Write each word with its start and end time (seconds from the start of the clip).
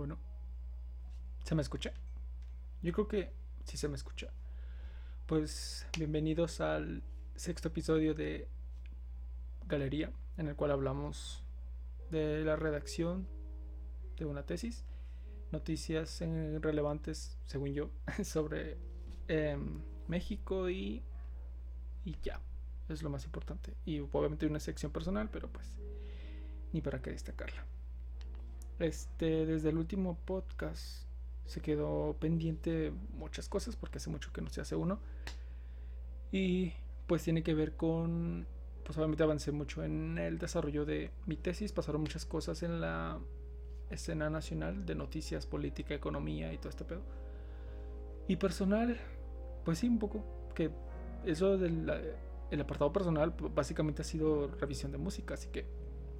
Bueno, 0.00 0.16
¿se 1.44 1.54
me 1.54 1.60
escucha? 1.60 1.92
Yo 2.80 2.90
creo 2.94 3.06
que 3.06 3.34
sí 3.66 3.76
se 3.76 3.86
me 3.86 3.96
escucha. 3.96 4.32
Pues 5.26 5.86
bienvenidos 5.98 6.62
al 6.62 7.02
sexto 7.36 7.68
episodio 7.68 8.14
de 8.14 8.48
Galería, 9.68 10.10
en 10.38 10.48
el 10.48 10.56
cual 10.56 10.70
hablamos 10.70 11.44
de 12.10 12.42
la 12.46 12.56
redacción 12.56 13.28
de 14.16 14.24
una 14.24 14.46
tesis, 14.46 14.86
noticias 15.52 16.22
relevantes, 16.62 17.36
según 17.44 17.74
yo, 17.74 17.90
sobre 18.24 18.78
em, 19.28 19.82
México 20.08 20.70
y, 20.70 21.02
y 22.06 22.16
ya, 22.22 22.40
es 22.88 23.02
lo 23.02 23.10
más 23.10 23.26
importante. 23.26 23.76
Y 23.84 24.00
obviamente 24.00 24.46
una 24.46 24.60
sección 24.60 24.92
personal, 24.92 25.28
pero 25.30 25.52
pues 25.52 25.76
ni 26.72 26.80
para 26.80 27.02
qué 27.02 27.10
destacarla. 27.10 27.66
Este, 28.80 29.44
desde 29.44 29.68
el 29.68 29.76
último 29.76 30.16
podcast 30.24 31.04
se 31.44 31.60
quedó 31.60 32.16
pendiente 32.18 32.92
muchas 33.12 33.48
cosas 33.48 33.76
porque 33.76 33.98
hace 33.98 34.08
mucho 34.08 34.32
que 34.32 34.40
no 34.40 34.48
se 34.48 34.62
hace 34.62 34.74
uno. 34.74 34.98
Y 36.32 36.72
pues 37.06 37.22
tiene 37.22 37.42
que 37.42 37.54
ver 37.54 37.76
con, 37.76 38.46
pues 38.84 38.96
obviamente 38.96 39.22
avancé 39.22 39.52
mucho 39.52 39.84
en 39.84 40.16
el 40.16 40.38
desarrollo 40.38 40.86
de 40.86 41.10
mi 41.26 41.36
tesis, 41.36 41.72
pasaron 41.72 42.00
muchas 42.00 42.24
cosas 42.24 42.62
en 42.62 42.80
la 42.80 43.18
escena 43.90 44.30
nacional 44.30 44.86
de 44.86 44.94
noticias, 44.94 45.44
política, 45.44 45.94
economía 45.94 46.52
y 46.52 46.56
todo 46.56 46.70
este 46.70 46.84
pedo. 46.84 47.02
Y 48.28 48.36
personal, 48.36 48.96
pues 49.64 49.78
sí, 49.78 49.88
un 49.88 49.98
poco, 49.98 50.24
que 50.54 50.70
eso 51.26 51.58
del 51.58 52.14
el 52.50 52.60
apartado 52.60 52.92
personal 52.92 53.34
básicamente 53.54 54.02
ha 54.02 54.04
sido 54.04 54.48
revisión 54.48 54.90
de 54.90 54.98
música, 54.98 55.34
así 55.34 55.48
que 55.48 55.66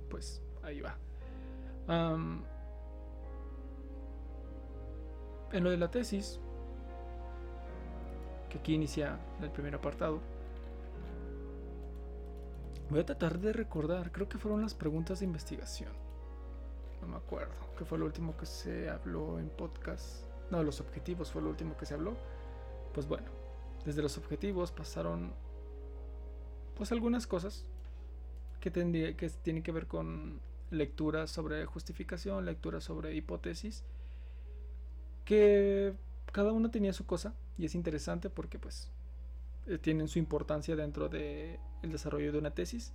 pues 0.09 0.43
ahí 0.63 0.81
va 0.81 0.99
en 1.91 2.45
lo 5.65 5.71
de 5.71 5.77
la 5.77 5.91
tesis, 5.91 6.41
que 8.49 8.59
aquí 8.59 8.75
inicia 8.75 9.19
el 9.41 9.51
primer 9.51 9.75
apartado, 9.75 10.21
voy 12.89 13.01
a 13.01 13.07
tratar 13.07 13.39
de 13.39 13.53
recordar, 13.53 14.13
creo 14.13 14.29
que 14.29 14.39
fueron 14.39 14.63
las 14.63 14.75
preguntas 14.75 15.21
de 15.21 15.27
investigación. 15.27 15.93
No 17.01 17.09
me 17.09 17.17
acuerdo, 17.17 17.55
que 17.79 17.85
fue 17.85 17.99
lo 17.99 18.05
último 18.05 18.37
que 18.37 18.47
se 18.47 18.91
habló 18.91 19.39
en 19.39 19.49
podcast. 19.49 20.25
No, 20.51 20.63
los 20.63 20.81
objetivos 20.81 21.31
fue 21.33 21.41
lo 21.43 21.49
último 21.49 21.77
que 21.77 21.87
se 21.87 21.95
habló. 21.95 22.15
Pues 22.93 23.07
bueno, 23.07 23.29
desde 23.85 24.03
los 24.03 24.19
objetivos 24.19 24.71
pasaron 24.73 25.33
pues 26.77 26.93
algunas 26.93 27.27
cosas 27.27 27.65
que, 28.61 28.71
que 28.71 29.31
tienen 29.43 29.63
que 29.63 29.73
ver 29.73 29.87
con 29.87 30.41
lecturas 30.71 31.31
sobre 31.31 31.65
justificación, 31.67 32.45
lecturas 32.45 32.85
sobre 32.85 33.15
hipótesis, 33.15 33.85
que 35.25 35.95
cada 36.33 36.53
una 36.53 36.71
tenía 36.71 36.93
su 36.93 37.07
cosa 37.07 37.35
y 37.59 37.67
es 37.67 37.75
interesante 37.75 38.31
porque 38.31 38.59
pues 38.59 38.91
eh, 39.67 39.79
tienen 39.79 40.09
su 40.09 40.19
importancia 40.19 40.77
dentro 40.77 41.09
del 41.09 41.59
el 41.83 41.93
desarrollo 41.93 42.33
de 42.33 42.39
una 42.39 42.51
tesis. 42.51 42.93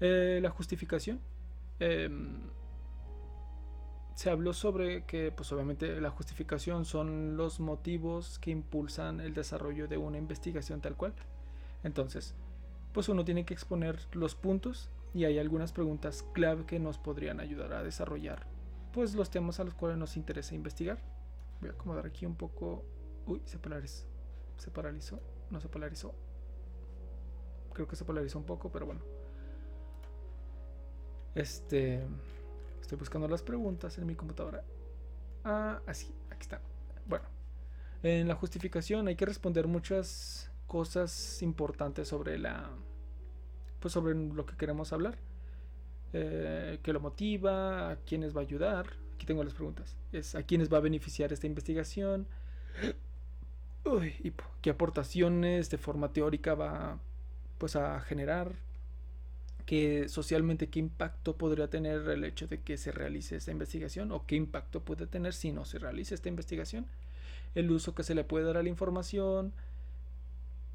Eh, 0.00 0.40
la 0.42 0.50
justificación. 0.50 1.20
Em, 1.80 2.50
se 4.14 4.30
habló 4.30 4.52
sobre 4.52 5.04
que 5.04 5.32
pues 5.32 5.50
obviamente 5.52 6.00
la 6.00 6.10
justificación 6.10 6.84
son 6.84 7.36
los 7.36 7.58
motivos 7.58 8.38
que 8.38 8.50
impulsan 8.52 9.20
el 9.20 9.34
desarrollo 9.34 9.88
de 9.88 9.96
una 9.96 10.18
investigación 10.18 10.80
tal 10.80 10.96
cual. 10.96 11.14
Entonces, 11.82 12.34
pues 12.92 13.08
uno 13.08 13.24
tiene 13.24 13.44
que 13.44 13.54
exponer 13.54 13.98
los 14.12 14.36
puntos 14.36 14.88
y 15.14 15.24
hay 15.24 15.38
algunas 15.38 15.72
preguntas 15.72 16.24
clave 16.32 16.66
que 16.66 16.78
nos 16.78 16.98
podrían 16.98 17.40
ayudar 17.40 17.72
a 17.72 17.82
desarrollar 17.82 18.54
pues 18.94 19.14
los 19.14 19.28
temas 19.28 19.58
a 19.58 19.64
los 19.64 19.74
cuales 19.74 19.98
nos 19.98 20.16
interesa 20.16 20.54
investigar. 20.54 20.98
Voy 21.60 21.68
a 21.68 21.72
acomodar 21.72 22.06
aquí 22.06 22.24
un 22.26 22.36
poco. 22.36 22.84
Uy, 23.26 23.42
se 23.44 23.58
polarizó. 23.58 24.06
Se 24.56 24.70
paralizó. 24.70 25.20
No 25.50 25.60
se 25.60 25.68
polarizó. 25.68 26.14
Creo 27.72 27.88
que 27.88 27.96
se 27.96 28.04
polarizó 28.04 28.38
un 28.38 28.44
poco, 28.44 28.70
pero 28.70 28.86
bueno. 28.86 29.00
Este. 31.34 32.06
Estoy 32.80 32.96
buscando 32.96 33.26
las 33.26 33.42
preguntas 33.42 33.98
en 33.98 34.06
mi 34.06 34.14
computadora. 34.14 34.62
Ah, 35.42 35.80
así, 35.86 36.14
aquí 36.30 36.42
está. 36.42 36.60
Bueno, 37.06 37.24
en 38.04 38.28
la 38.28 38.36
justificación 38.36 39.08
hay 39.08 39.16
que 39.16 39.26
responder 39.26 39.66
muchas 39.66 40.52
cosas 40.68 41.42
importantes 41.42 42.06
sobre 42.06 42.38
la. 42.38 42.70
Pues 43.84 43.92
sobre 43.92 44.14
lo 44.14 44.46
que 44.46 44.56
queremos 44.56 44.94
hablar. 44.94 45.18
Eh, 46.14 46.78
qué 46.82 46.94
lo 46.94 47.00
motiva, 47.00 47.90
a 47.90 47.96
quiénes 47.96 48.34
va 48.34 48.40
a 48.40 48.44
ayudar. 48.44 48.86
Aquí 49.14 49.26
tengo 49.26 49.44
las 49.44 49.52
preguntas. 49.52 49.94
Es 50.10 50.34
a 50.34 50.42
quiénes 50.42 50.72
va 50.72 50.78
a 50.78 50.80
beneficiar 50.80 51.34
esta 51.34 51.46
investigación. 51.46 52.26
Uy, 53.84 54.32
qué 54.62 54.70
aportaciones 54.70 55.68
de 55.68 55.76
forma 55.76 56.14
teórica 56.14 56.54
va 56.54 56.98
pues 57.58 57.76
a 57.76 58.00
generar. 58.00 58.54
Que 59.66 60.08
socialmente 60.08 60.70
qué 60.70 60.78
impacto 60.78 61.36
podría 61.36 61.68
tener 61.68 62.08
el 62.08 62.24
hecho 62.24 62.46
de 62.46 62.62
que 62.62 62.78
se 62.78 62.90
realice 62.90 63.36
esta 63.36 63.50
investigación 63.50 64.12
o 64.12 64.24
qué 64.24 64.36
impacto 64.36 64.80
puede 64.80 65.06
tener 65.06 65.34
si 65.34 65.52
no 65.52 65.66
se 65.66 65.78
realiza 65.78 66.14
esta 66.14 66.30
investigación. 66.30 66.86
El 67.54 67.70
uso 67.70 67.94
que 67.94 68.02
se 68.02 68.14
le 68.14 68.24
puede 68.24 68.46
dar 68.46 68.56
a 68.56 68.62
la 68.62 68.70
información. 68.70 69.52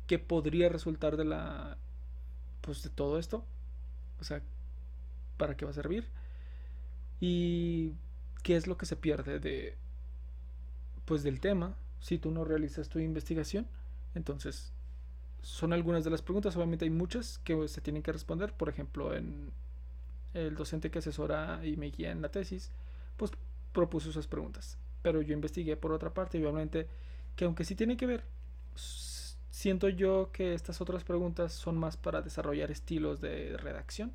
¿Qué 0.06 0.20
podría 0.20 0.70
resultar 0.70 1.18
de 1.18 1.26
la 1.26 1.80
pues 2.62 2.84
de 2.84 2.90
todo 2.90 3.20
esto? 3.20 3.46
O 4.20 4.24
sea, 4.24 4.42
para 5.38 5.56
qué 5.56 5.66
va 5.66 5.72
a 5.72 5.74
servir 5.74 6.08
y 7.20 7.94
qué 8.44 8.56
es 8.56 8.68
lo 8.68 8.78
que 8.78 8.86
se 8.86 8.96
pierde 8.96 9.40
de 9.40 9.78
pues 11.06 11.24
del 11.24 11.40
tema 11.40 11.76
si 12.00 12.18
tú 12.18 12.32
no 12.32 12.46
realizas 12.46 12.90
tu 12.90 13.00
investigación 13.00 13.68
entonces 14.16 14.72
son 15.42 15.74
algunas 15.74 16.04
de 16.04 16.10
las 16.10 16.22
preguntas. 16.22 16.56
Obviamente 16.56 16.86
hay 16.86 16.92
muchas 16.92 17.40
que 17.40 17.68
se 17.68 17.82
tienen 17.82 18.04
que 18.04 18.12
responder. 18.12 18.54
Por 18.54 18.70
ejemplo 18.70 19.16
en 19.16 19.52
el 20.34 20.56
docente 20.56 20.92
que 20.92 21.00
asesora 21.00 21.66
y 21.66 21.78
me 21.78 21.88
guía 21.88 22.12
en 22.12 22.22
la 22.22 22.30
tesis 22.30 22.72
pues 23.18 23.32
propuso 23.74 24.10
esas 24.10 24.28
preguntas. 24.28 24.78
Pero 25.02 25.22
yo 25.22 25.34
investigué 25.34 25.78
por 25.78 25.92
otra 25.92 26.14
parte 26.14 26.38
y 26.38 26.44
obviamente 26.44 26.88
que 27.36 27.46
aunque 27.46 27.64
sí 27.64 27.76
tiene 27.76 27.98
que 27.98 28.06
ver 28.06 28.24
siento 29.60 29.90
yo 29.90 30.32
que 30.32 30.54
estas 30.54 30.82
otras 30.82 31.04
preguntas 31.04 31.54
son 31.54 31.78
más 31.78 31.98
para 31.98 32.22
desarrollar 32.22 32.72
estilos 32.72 33.20
de 33.20 33.58
redacción 33.58 34.14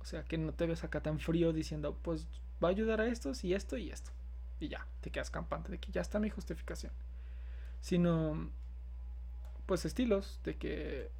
o 0.00 0.04
sea, 0.04 0.24
que 0.24 0.38
no 0.38 0.52
te 0.52 0.66
ves 0.66 0.84
acá 0.84 1.02
tan 1.02 1.18
frío 1.18 1.52
diciendo, 1.52 1.96
pues 2.02 2.26
va 2.62 2.68
a 2.68 2.70
ayudar 2.70 3.00
a 3.00 3.06
estos 3.06 3.44
y 3.44 3.54
esto 3.54 3.76
y 3.76 3.90
esto. 3.90 4.10
Y 4.60 4.68
ya, 4.68 4.86
te 5.00 5.10
quedas 5.10 5.30
campante 5.30 5.70
de 5.70 5.78
que 5.78 5.92
ya 5.92 6.00
está 6.00 6.18
mi 6.18 6.30
justificación. 6.30 6.92
Sino, 7.80 8.50
pues 9.66 9.84
estilos 9.84 10.40
de 10.44 10.56
que 10.56 11.10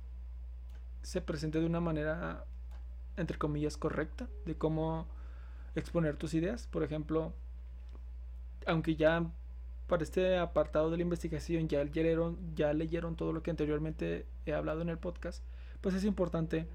se 1.02 1.20
presente 1.20 1.60
de 1.60 1.66
una 1.66 1.80
manera, 1.80 2.44
entre 3.16 3.38
comillas, 3.38 3.76
correcta, 3.76 4.28
de 4.46 4.56
cómo 4.56 5.06
exponer 5.74 6.16
tus 6.16 6.34
ideas. 6.34 6.66
Por 6.66 6.82
ejemplo, 6.82 7.34
aunque 8.66 8.96
ya 8.96 9.30
para 9.88 10.04
este 10.04 10.36
apartado 10.36 10.90
de 10.90 10.98
la 10.98 11.02
investigación 11.02 11.66
ya 11.66 11.82
leyeron, 11.82 12.38
ya 12.54 12.72
leyeron 12.72 13.16
todo 13.16 13.32
lo 13.32 13.42
que 13.42 13.50
anteriormente 13.50 14.26
he 14.46 14.52
hablado 14.52 14.82
en 14.82 14.90
el 14.90 14.98
podcast, 14.98 15.42
pues 15.80 15.94
es 15.94 16.04
importante 16.04 16.68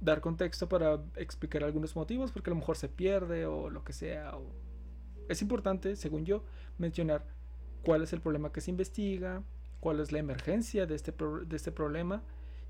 dar 0.00 0.20
contexto 0.20 0.68
para 0.68 1.02
explicar 1.16 1.62
algunos 1.62 1.94
motivos, 1.94 2.32
porque 2.32 2.50
a 2.50 2.52
lo 2.52 2.58
mejor 2.60 2.76
se 2.76 2.88
pierde 2.88 3.46
o 3.46 3.70
lo 3.70 3.84
que 3.84 3.92
sea. 3.92 4.32
Es 5.28 5.40
importante, 5.40 5.94
según 5.94 6.24
yo, 6.24 6.44
mencionar 6.78 7.24
cuál 7.84 8.02
es 8.02 8.12
el 8.12 8.20
problema 8.20 8.52
que 8.52 8.60
se 8.60 8.70
investiga, 8.70 9.42
cuál 9.78 10.00
es 10.00 10.10
la 10.10 10.18
emergencia 10.18 10.86
de 10.86 10.94
este, 10.96 11.14
de 11.46 11.56
este 11.56 11.70
problema 11.70 12.22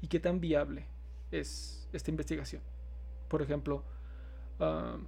y 0.03 0.09
qué 0.09 0.21
tan 0.21 0.41
viable 0.41 0.87
es 1.31 1.89
esta 1.93 2.11
investigación. 2.11 2.63
Por 3.29 3.41
ejemplo, 3.41 3.85
ah, 4.59 4.99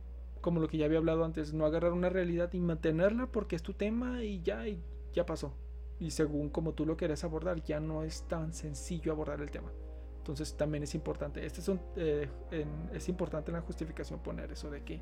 como 0.43 0.61
lo 0.61 0.69
que 0.69 0.77
ya 0.77 0.85
había 0.85 0.99
hablado 0.99 1.25
antes, 1.25 1.55
no 1.55 1.65
agarrar 1.65 1.93
una 1.93 2.11
realidad 2.11 2.53
y 2.53 2.61
mantenerla 2.61 3.29
porque 3.29 3.57
es 3.57 3.63
tu 3.63 3.73
tema 3.73 4.23
y 4.23 4.43
ya, 4.43 4.69
y 4.69 4.79
ya 5.15 5.25
pasó. 5.25 5.55
Y 5.99 6.11
según 6.11 6.51
como 6.51 6.75
tú 6.75 6.85
lo 6.85 6.97
quieres 6.97 7.25
abordar, 7.25 7.63
ya 7.63 7.81
no 7.81 8.03
es 8.03 8.25
tan 8.29 8.53
sencillo 8.53 9.13
abordar 9.13 9.41
el 9.41 9.51
tema. 9.51 9.73
Entonces 10.19 10.55
también 10.57 10.85
es 10.85 10.95
importante, 10.95 11.45
este 11.45 11.61
es, 11.61 11.71
eh, 11.97 12.29
es 12.93 13.09
importante 13.09 13.51
en 13.51 13.57
la 13.57 13.63
justificación 13.63 14.21
poner 14.21 14.53
eso 14.53 14.71
de 14.71 14.85
que 14.85 15.01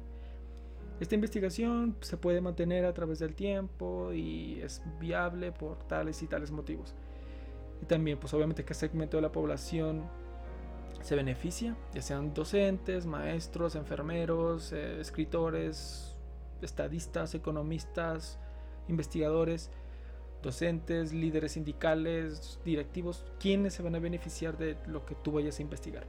esta 1.01 1.15
investigación 1.15 1.97
se 2.01 2.19
puede 2.19 2.43
mantener 2.43 2.85
a 2.85 2.93
través 2.93 3.19
del 3.19 3.35
tiempo 3.35 4.13
y 4.13 4.61
es 4.61 4.83
viable 5.01 5.51
por 5.51 5.83
tales 5.85 6.23
y 6.23 6.27
tales 6.27 6.51
motivos. 6.51 6.95
Y 7.83 7.87
también, 7.87 8.19
pues 8.19 8.35
obviamente, 8.35 8.65
que 8.65 8.75
segmento 8.75 9.17
de 9.17 9.23
la 9.23 9.33
población 9.33 10.05
se 11.03 11.17
beneficia, 11.17 11.77
ya 11.95 12.03
sean 12.03 12.35
docentes, 12.35 13.07
maestros, 13.07 13.75
enfermeros, 13.75 14.73
eh, 14.73 15.01
escritores, 15.01 16.17
estadistas, 16.61 17.35
economistas, 17.35 18.39
investigadores 18.89 19.71
docentes, 20.43 21.13
líderes 21.13 21.53
sindicales, 21.53 22.59
directivos, 22.65 23.25
quienes 23.39 23.75
se 23.75 23.83
van 23.83 23.95
a 23.95 23.99
beneficiar 23.99 24.57
de 24.57 24.77
lo 24.87 25.05
que 25.05 25.15
tú 25.15 25.33
vayas 25.33 25.59
a 25.59 25.63
investigar. 25.63 26.07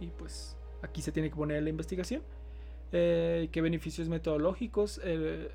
Y 0.00 0.08
pues 0.08 0.56
aquí 0.82 1.02
se 1.02 1.12
tiene 1.12 1.30
que 1.30 1.36
poner 1.36 1.62
la 1.62 1.70
investigación. 1.70 2.22
Eh, 2.92 3.48
¿Qué 3.52 3.60
beneficios 3.60 4.08
metodológicos? 4.08 5.00
Eh, 5.04 5.50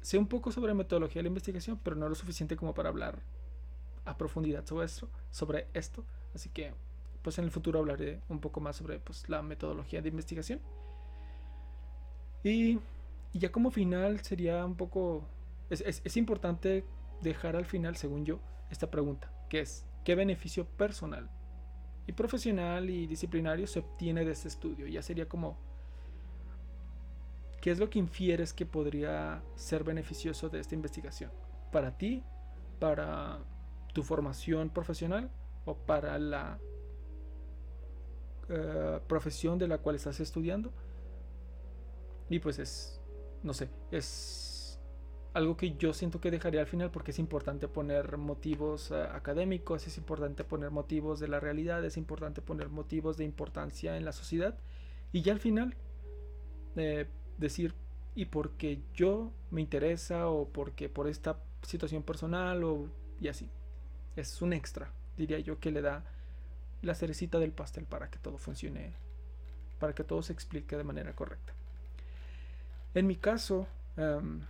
sé 0.00 0.18
un 0.18 0.26
poco 0.26 0.52
sobre 0.52 0.74
metodología 0.74 1.20
de 1.20 1.24
la 1.24 1.28
investigación, 1.28 1.80
pero 1.82 1.96
no 1.96 2.08
lo 2.08 2.14
suficiente 2.14 2.56
como 2.56 2.74
para 2.74 2.88
hablar 2.88 3.20
a 4.04 4.16
profundidad 4.16 4.66
sobre 4.66 4.86
esto, 4.86 5.08
sobre 5.30 5.66
esto. 5.74 6.04
Así 6.34 6.48
que, 6.48 6.72
pues 7.22 7.38
en 7.38 7.44
el 7.44 7.50
futuro 7.50 7.78
hablaré 7.78 8.20
un 8.28 8.40
poco 8.40 8.60
más 8.60 8.76
sobre 8.76 8.98
pues, 8.98 9.28
la 9.28 9.42
metodología 9.42 10.02
de 10.02 10.08
investigación. 10.08 10.60
Y, 12.44 12.80
ya 13.32 13.50
como 13.50 13.70
final 13.70 14.20
sería 14.20 14.64
un 14.66 14.76
poco... 14.76 15.24
Es, 15.70 16.16
importante 16.16 16.84
dejar 17.22 17.56
al 17.56 17.64
final, 17.64 17.96
según 17.96 18.26
yo, 18.26 18.40
esta 18.70 18.90
pregunta, 18.90 19.32
que 19.48 19.60
es, 19.60 19.86
¿qué 20.04 20.14
beneficio 20.14 20.66
personal 20.66 21.30
y 22.06 22.12
profesional 22.12 22.90
y 22.90 23.06
disciplinario 23.06 23.66
se 23.66 23.78
obtiene 23.78 24.24
de 24.24 24.32
este 24.32 24.48
estudio? 24.48 24.86
Ya 24.86 25.00
sería 25.00 25.28
como, 25.28 25.56
¿qué 27.62 27.70
es 27.70 27.78
lo 27.78 27.88
que 27.88 28.00
infieres 28.00 28.52
que 28.52 28.66
podría 28.66 29.42
ser 29.54 29.82
beneficioso 29.82 30.50
de 30.50 30.60
esta 30.60 30.74
investigación? 30.74 31.30
Para 31.70 31.96
ti, 31.96 32.22
para 32.78 33.38
tu 33.94 34.02
formación 34.02 34.68
profesional 34.68 35.30
o 35.64 35.74
para 35.74 36.18
la 36.18 36.58
eh, 38.48 39.00
profesión 39.06 39.58
de 39.58 39.68
la 39.68 39.78
cual 39.78 39.96
estás 39.96 40.20
estudiando. 40.20 40.72
Y 42.28 42.38
pues 42.38 42.58
es, 42.58 43.00
no 43.42 43.54
sé, 43.54 43.68
es 43.90 44.80
algo 45.34 45.56
que 45.56 45.76
yo 45.76 45.92
siento 45.94 46.20
que 46.20 46.30
dejaría 46.30 46.60
al 46.60 46.66
final 46.66 46.90
porque 46.90 47.10
es 47.10 47.18
importante 47.18 47.68
poner 47.68 48.16
motivos 48.16 48.90
eh, 48.90 48.94
académicos, 48.94 49.86
es 49.86 49.96
importante 49.98 50.44
poner 50.44 50.70
motivos 50.70 51.20
de 51.20 51.28
la 51.28 51.40
realidad, 51.40 51.84
es 51.84 51.96
importante 51.96 52.42
poner 52.42 52.68
motivos 52.68 53.16
de 53.16 53.24
importancia 53.24 53.96
en 53.96 54.04
la 54.04 54.12
sociedad. 54.12 54.58
Y 55.12 55.22
ya 55.22 55.32
al 55.32 55.40
final, 55.40 55.74
eh, 56.76 57.06
decir, 57.38 57.74
y 58.14 58.26
porque 58.26 58.82
yo 58.94 59.32
me 59.50 59.60
interesa 59.60 60.28
o 60.28 60.48
porque 60.48 60.88
por 60.88 61.08
esta 61.08 61.38
situación 61.62 62.02
personal 62.02 62.64
o 62.64 62.88
y 63.20 63.28
así 63.28 63.48
es 64.16 64.42
un 64.42 64.52
extra, 64.52 64.92
diría 65.16 65.38
yo, 65.38 65.58
que 65.58 65.70
le 65.70 65.80
da 65.80 66.04
la 66.82 66.94
cerecita 66.94 67.38
del 67.38 67.52
pastel 67.52 67.84
para 67.84 68.10
que 68.10 68.18
todo 68.18 68.38
funcione, 68.38 68.92
para 69.78 69.94
que 69.94 70.04
todo 70.04 70.22
se 70.22 70.32
explique 70.32 70.76
de 70.76 70.84
manera 70.84 71.14
correcta. 71.14 71.52
En 72.94 73.06
mi 73.06 73.16
caso, 73.16 73.66
em, 73.96 74.40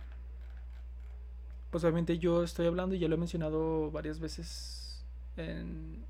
pues 1.71 1.83
obviamente 1.83 2.19
yo 2.19 2.43
estoy 2.43 2.67
hablando 2.67 2.95
y 2.95 2.99
ya 2.99 3.07
lo 3.07 3.15
he 3.15 3.17
mencionado 3.17 3.89
varias 3.91 4.19
veces 4.19 5.03
en, 5.37 6.05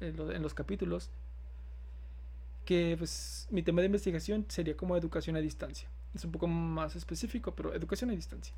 en, 0.00 0.42
los 0.42 0.54
capítulos, 0.54 1.10
que 2.64 2.96
pues 2.98 3.48
mi 3.50 3.62
tema 3.62 3.80
de 3.80 3.86
investigación 3.86 4.46
sería 4.48 4.76
como 4.76 4.96
educación 4.96 5.36
a 5.36 5.40
distancia. 5.40 5.88
Es 6.14 6.24
un 6.24 6.32
poco 6.32 6.46
más 6.46 6.96
específico, 6.96 7.54
pero 7.54 7.74
educación 7.74 8.10
a 8.10 8.14
distancia. 8.14 8.54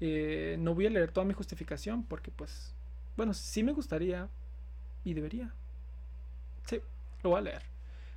Eh, 0.00 0.56
no 0.58 0.74
voy 0.74 0.86
a 0.86 0.90
leer 0.90 1.12
toda 1.12 1.24
mi 1.24 1.32
justificación 1.32 2.02
porque 2.04 2.30
pues 2.30 2.74
bueno, 3.16 3.34
sí 3.34 3.62
me 3.62 3.72
gustaría 3.72 4.28
y 5.04 5.14
debería. 5.14 5.54
Sí, 6.66 6.80
lo 7.22 7.30
voy 7.30 7.38
a 7.38 7.42
leer. 7.42 7.62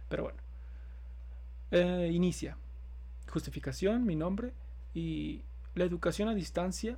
Pero 0.09 0.23
bueno. 0.23 0.39
Eh, 1.71 2.11
inicia. 2.13 2.57
Justificación, 3.29 4.05
mi 4.05 4.15
nombre. 4.15 4.53
Y 4.93 5.41
la 5.73 5.83
educación 5.83 6.29
a 6.29 6.35
distancia 6.35 6.97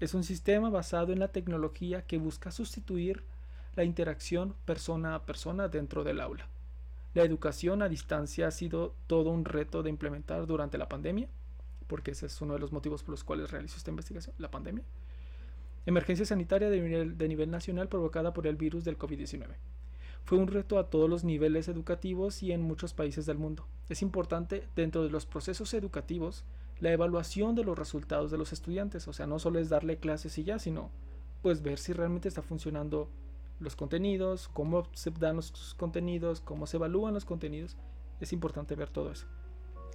es 0.00 0.14
un 0.14 0.24
sistema 0.24 0.70
basado 0.70 1.12
en 1.12 1.20
la 1.20 1.28
tecnología 1.28 2.02
que 2.02 2.18
busca 2.18 2.50
sustituir 2.50 3.22
la 3.76 3.84
interacción 3.84 4.54
persona 4.64 5.14
a 5.14 5.26
persona 5.26 5.68
dentro 5.68 6.02
del 6.04 6.20
aula. 6.20 6.48
La 7.14 7.22
educación 7.22 7.82
a 7.82 7.88
distancia 7.88 8.48
ha 8.48 8.50
sido 8.50 8.94
todo 9.06 9.30
un 9.30 9.44
reto 9.44 9.82
de 9.82 9.90
implementar 9.90 10.46
durante 10.46 10.76
la 10.76 10.88
pandemia, 10.88 11.28
porque 11.86 12.10
ese 12.10 12.26
es 12.26 12.40
uno 12.40 12.54
de 12.54 12.60
los 12.60 12.72
motivos 12.72 13.02
por 13.02 13.12
los 13.12 13.24
cuales 13.24 13.50
realizo 13.50 13.76
esta 13.76 13.90
investigación, 13.90 14.34
la 14.38 14.50
pandemia 14.50 14.84
emergencia 15.86 16.26
sanitaria 16.26 16.68
de 16.68 17.28
nivel, 17.28 17.50
nacional 17.50 17.88
provocada 17.88 18.32
por 18.34 18.46
el 18.46 18.56
virus 18.56 18.84
del 18.84 18.98
COVID-19. 18.98 19.46
Fue 20.26 20.38
un 20.38 20.48
reto 20.48 20.78
a 20.78 20.90
todos 20.90 21.08
los 21.08 21.24
niveles 21.24 21.68
educativos 21.68 22.42
y 22.42 22.52
en 22.52 22.60
muchos 22.60 22.92
países 22.92 23.24
del 23.26 23.38
mundo. 23.38 23.66
Es 23.88 24.02
importante 24.02 24.68
dentro 24.74 25.02
de 25.02 25.10
los 25.10 25.24
procesos 25.24 25.72
educativos 25.72 26.44
la 26.80 26.92
evaluación 26.92 27.54
de 27.54 27.64
los 27.64 27.78
resultados 27.78 28.30
de 28.30 28.36
los 28.36 28.52
estudiantes, 28.52 29.08
o 29.08 29.14
sea, 29.14 29.26
no 29.26 29.38
solo 29.38 29.60
es 29.60 29.70
darle 29.70 29.96
clases 29.96 30.36
y 30.36 30.44
ya, 30.44 30.58
sino 30.58 30.90
pues 31.42 31.62
ver 31.62 31.78
si 31.78 31.92
realmente 31.92 32.28
está 32.28 32.42
funcionando 32.42 33.08
los 33.60 33.76
contenidos, 33.76 34.48
cómo 34.48 34.88
se 34.92 35.10
dan 35.12 35.36
los 35.36 35.74
contenidos, 35.78 36.40
cómo 36.40 36.66
se 36.66 36.76
evalúan 36.76 37.14
los 37.14 37.24
contenidos. 37.24 37.76
Es 38.20 38.32
importante 38.32 38.74
ver 38.74 38.90
todo 38.90 39.12
eso. 39.12 39.26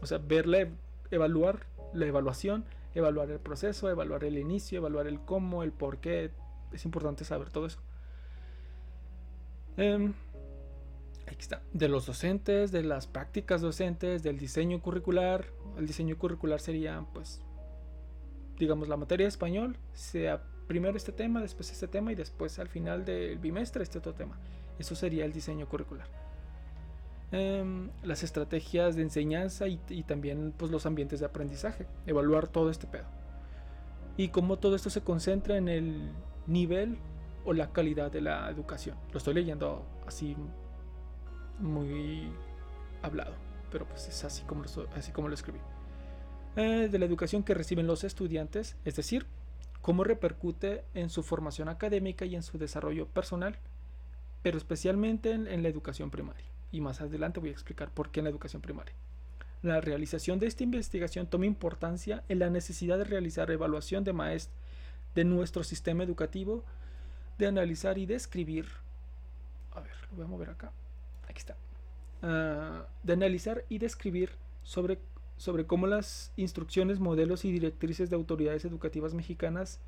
O 0.01 0.07
sea, 0.07 0.17
verle, 0.17 0.71
evaluar 1.11 1.67
la 1.93 2.07
evaluación 2.07 2.65
evaluar 2.93 3.29
el 3.31 3.39
proceso, 3.39 3.89
evaluar 3.89 4.23
el 4.23 4.37
inicio, 4.37 4.79
evaluar 4.79 5.07
el 5.07 5.19
cómo, 5.19 5.63
el 5.63 5.71
por 5.71 5.99
qué. 5.99 6.31
Es 6.71 6.85
importante 6.85 7.25
saber 7.25 7.49
todo 7.49 7.65
eso. 7.65 7.79
Em, 9.81 10.13
aquí 11.25 11.39
está. 11.39 11.63
De 11.73 11.87
los 11.87 12.05
docentes, 12.05 12.71
de 12.71 12.83
las 12.83 13.07
prácticas 13.07 13.61
docentes, 13.61 14.21
del 14.21 14.37
diseño 14.37 14.79
curricular. 14.79 15.47
El 15.75 15.87
diseño 15.87 16.19
curricular 16.19 16.59
sería, 16.59 17.03
pues, 17.13 17.41
digamos, 18.59 18.87
la 18.87 18.95
materia 18.95 19.25
de 19.25 19.29
español, 19.29 19.77
sea 19.93 20.43
primero 20.67 20.95
este 20.95 21.11
tema, 21.11 21.41
después 21.41 21.71
este 21.71 21.87
tema 21.87 22.11
y 22.11 22.15
después 22.15 22.59
al 22.59 22.67
final 22.67 23.05
del 23.05 23.39
bimestre 23.39 23.81
este 23.81 23.97
otro 23.97 24.13
tema. 24.13 24.37
Eso 24.77 24.93
sería 24.93 25.25
el 25.25 25.33
diseño 25.33 25.67
curricular. 25.67 26.07
Em, 27.31 27.89
las 28.03 28.21
estrategias 28.21 28.95
de 28.95 29.01
enseñanza 29.01 29.67
y, 29.67 29.77
también 30.03 30.53
pues, 30.55 30.69
los 30.69 30.85
ambientes 30.85 31.21
de 31.21 31.25
aprendizaje, 31.25 31.87
evaluar 32.05 32.47
todo 32.47 32.69
este 32.69 32.85
pedo. 32.85 33.07
Y 34.15 34.29
cómo 34.29 34.59
todo 34.59 34.75
esto 34.75 34.91
se 34.91 35.01
concentra 35.01 35.57
en 35.57 35.69
el 35.69 36.11
nivel 36.45 36.99
o 37.45 37.53
la 37.53 37.71
calidad 37.71 38.11
de 38.11 38.21
la 38.21 38.49
educación. 38.49 38.97
Lo 39.11 39.17
estoy 39.17 39.33
leyendo 39.33 39.85
así 40.07 40.35
muy 41.59 42.31
hablado, 43.01 43.33
pero 43.71 43.85
pues 43.85 44.07
es 44.07 44.23
así 44.23 44.43
como 44.43 44.63
lo, 45.27 45.33
escribí. 45.33 45.59
Eh, 46.55 46.89
de 46.91 46.99
la 46.99 47.05
educación 47.05 47.43
que 47.43 47.53
reciben 47.53 47.87
los 47.87 48.03
estudiantes, 48.03 48.77
es 48.85 48.95
decir, 48.95 49.25
cómo 49.81 50.03
repercute 50.03 50.83
en 50.93 51.09
su 51.09 51.23
formación 51.23 51.69
académica 51.69 52.25
y 52.25 52.35
en 52.35 52.43
su 52.43 52.57
desarrollo 52.57 53.07
personal, 53.07 53.57
pero 54.41 54.57
especialmente 54.57 55.31
en 55.31 55.63
la 55.63 55.69
educación 55.69 56.09
primaria 56.09 56.51
y 56.71 56.81
más 56.81 57.01
adelante 57.01 57.39
voy 57.39 57.49
a 57.49 57.53
explicar 57.53 57.91
por 57.91 58.09
qué 58.09 58.21
en 58.21 58.25
la 58.25 58.29
educación 58.29 58.61
primaria. 58.61 58.95
La 59.61 59.81
realización 59.81 60.39
de 60.39 60.47
esta 60.47 60.63
investigación 60.63 61.27
toma 61.27 61.45
importancia 61.45 62.23
en 62.29 62.39
la 62.39 62.49
necesidad 62.49 62.97
de 62.97 63.03
realizar 63.03 63.51
evaluación 63.51 64.03
de 64.03 64.13
maestros 64.13 64.57
de 65.13 65.25
nuestro 65.25 65.63
sistema 65.63 66.03
educativo, 66.03 66.63
de 67.41 67.47
analizar 67.47 67.97
y 67.97 68.05
describir. 68.05 68.67
A 69.71 69.81
ver, 69.81 69.91
lo 70.11 70.17
voy 70.17 70.25
a 70.25 70.27
mover 70.27 70.49
acá. 70.51 70.71
Aquí 71.27 71.39
está. 71.39 71.57
Ah, 72.21 72.85
de 73.01 73.13
analizar 73.13 73.65
y 73.67 73.79
describir 73.79 74.29
sobre, 74.61 74.99
sobre 75.37 75.65
cómo 75.65 75.87
las 75.87 76.31
instrucciones, 76.37 76.99
modelos 76.99 77.43
y 77.43 77.51
directrices 77.51 78.11
de 78.11 78.15
autoridades 78.15 78.63
educativas 78.63 79.15
mexicanas 79.15 79.79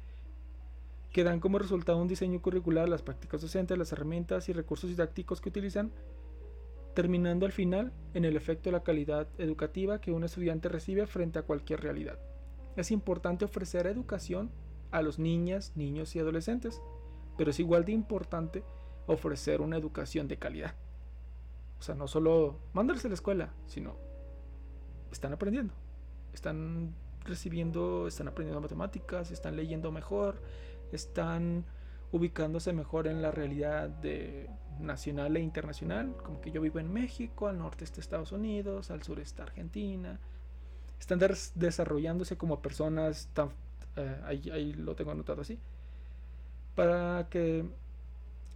que 1.12 1.24
dan 1.24 1.40
como 1.40 1.60
resultado 1.60 2.00
un 2.00 2.08
diseño 2.08 2.42
curricular, 2.42 2.90
las 2.90 3.04
prácticas 3.04 3.42
docentes, 3.42 3.78
las 3.78 3.92
herramientas 3.92 4.50
y 4.50 4.54
recursos 4.54 4.90
didácticos 4.90 5.42
que 5.42 5.50
utilizan, 5.50 5.92
terminando 6.96 7.46
al 7.46 7.52
final 7.52 7.94
en 8.16 8.26
el 8.26 8.36
efecto 8.36 8.70
de 8.70 8.78
la 8.78 8.84
calidad 8.84 9.28
educativa 9.38 10.02
que 10.02 10.12
un 10.12 10.24
estudiante 10.24 10.70
recibe 10.70 11.06
frente 11.06 11.38
a 11.38 11.44
cualquier 11.44 11.82
realidad. 11.82 12.18
Es 12.76 12.90
importante 12.90 13.46
ofrecer 13.46 13.86
educación 13.86 14.50
a 14.90 15.04
los 15.04 15.20
niñas, 15.20 15.74
niños 15.76 16.16
y 16.16 16.20
adolescentes, 16.20 16.82
pero 17.38 17.52
es 17.52 17.60
igual 17.60 17.86
de 17.86 17.92
importante 17.92 18.64
ofrecer 19.08 19.62
una 19.62 19.78
educación 19.78 20.28
de 20.28 20.38
calidad. 20.38 20.76
O 21.80 21.82
sea, 21.82 21.96
no 21.96 22.08
solo 22.08 22.60
mandarse 22.74 23.08
a 23.08 23.10
la 23.10 23.16
escuela, 23.16 23.54
sino 23.68 23.96
están 25.12 25.34
aprendiendo, 25.34 25.74
están 26.34 26.94
recibiendo, 27.26 28.08
están 28.08 28.28
aprendiendo 28.28 28.62
matemáticas, 28.62 29.32
están 29.32 29.56
leyendo 29.56 29.92
mejor, 29.92 30.42
están 30.92 31.66
ubicándose 32.12 32.74
mejor 32.74 33.08
en 33.08 33.22
la 33.22 33.32
realidad 33.32 33.90
de 33.90 34.50
nacional 34.80 35.36
e 35.36 35.40
internacional, 35.42 36.16
como 36.24 36.42
que 36.42 36.52
yo 36.52 36.62
vivo 36.62 36.80
en 36.80 36.92
México, 36.92 37.48
al 37.48 37.58
norte 37.58 37.84
está 37.84 38.00
Estados 38.00 38.32
Unidos, 38.32 38.92
al 38.92 39.04
sur 39.04 39.20
está 39.20 39.44
Argentina. 39.44 40.20
Están 41.00 41.20
desarrollándose 41.56 42.38
como 42.38 42.62
personas, 42.62 43.30
eh, 43.96 44.22
ahí, 44.26 44.74
lo 44.74 44.96
tengo 44.96 45.12
anotado 45.12 45.42
así, 45.42 45.60
para 46.76 47.28
que 47.30 47.66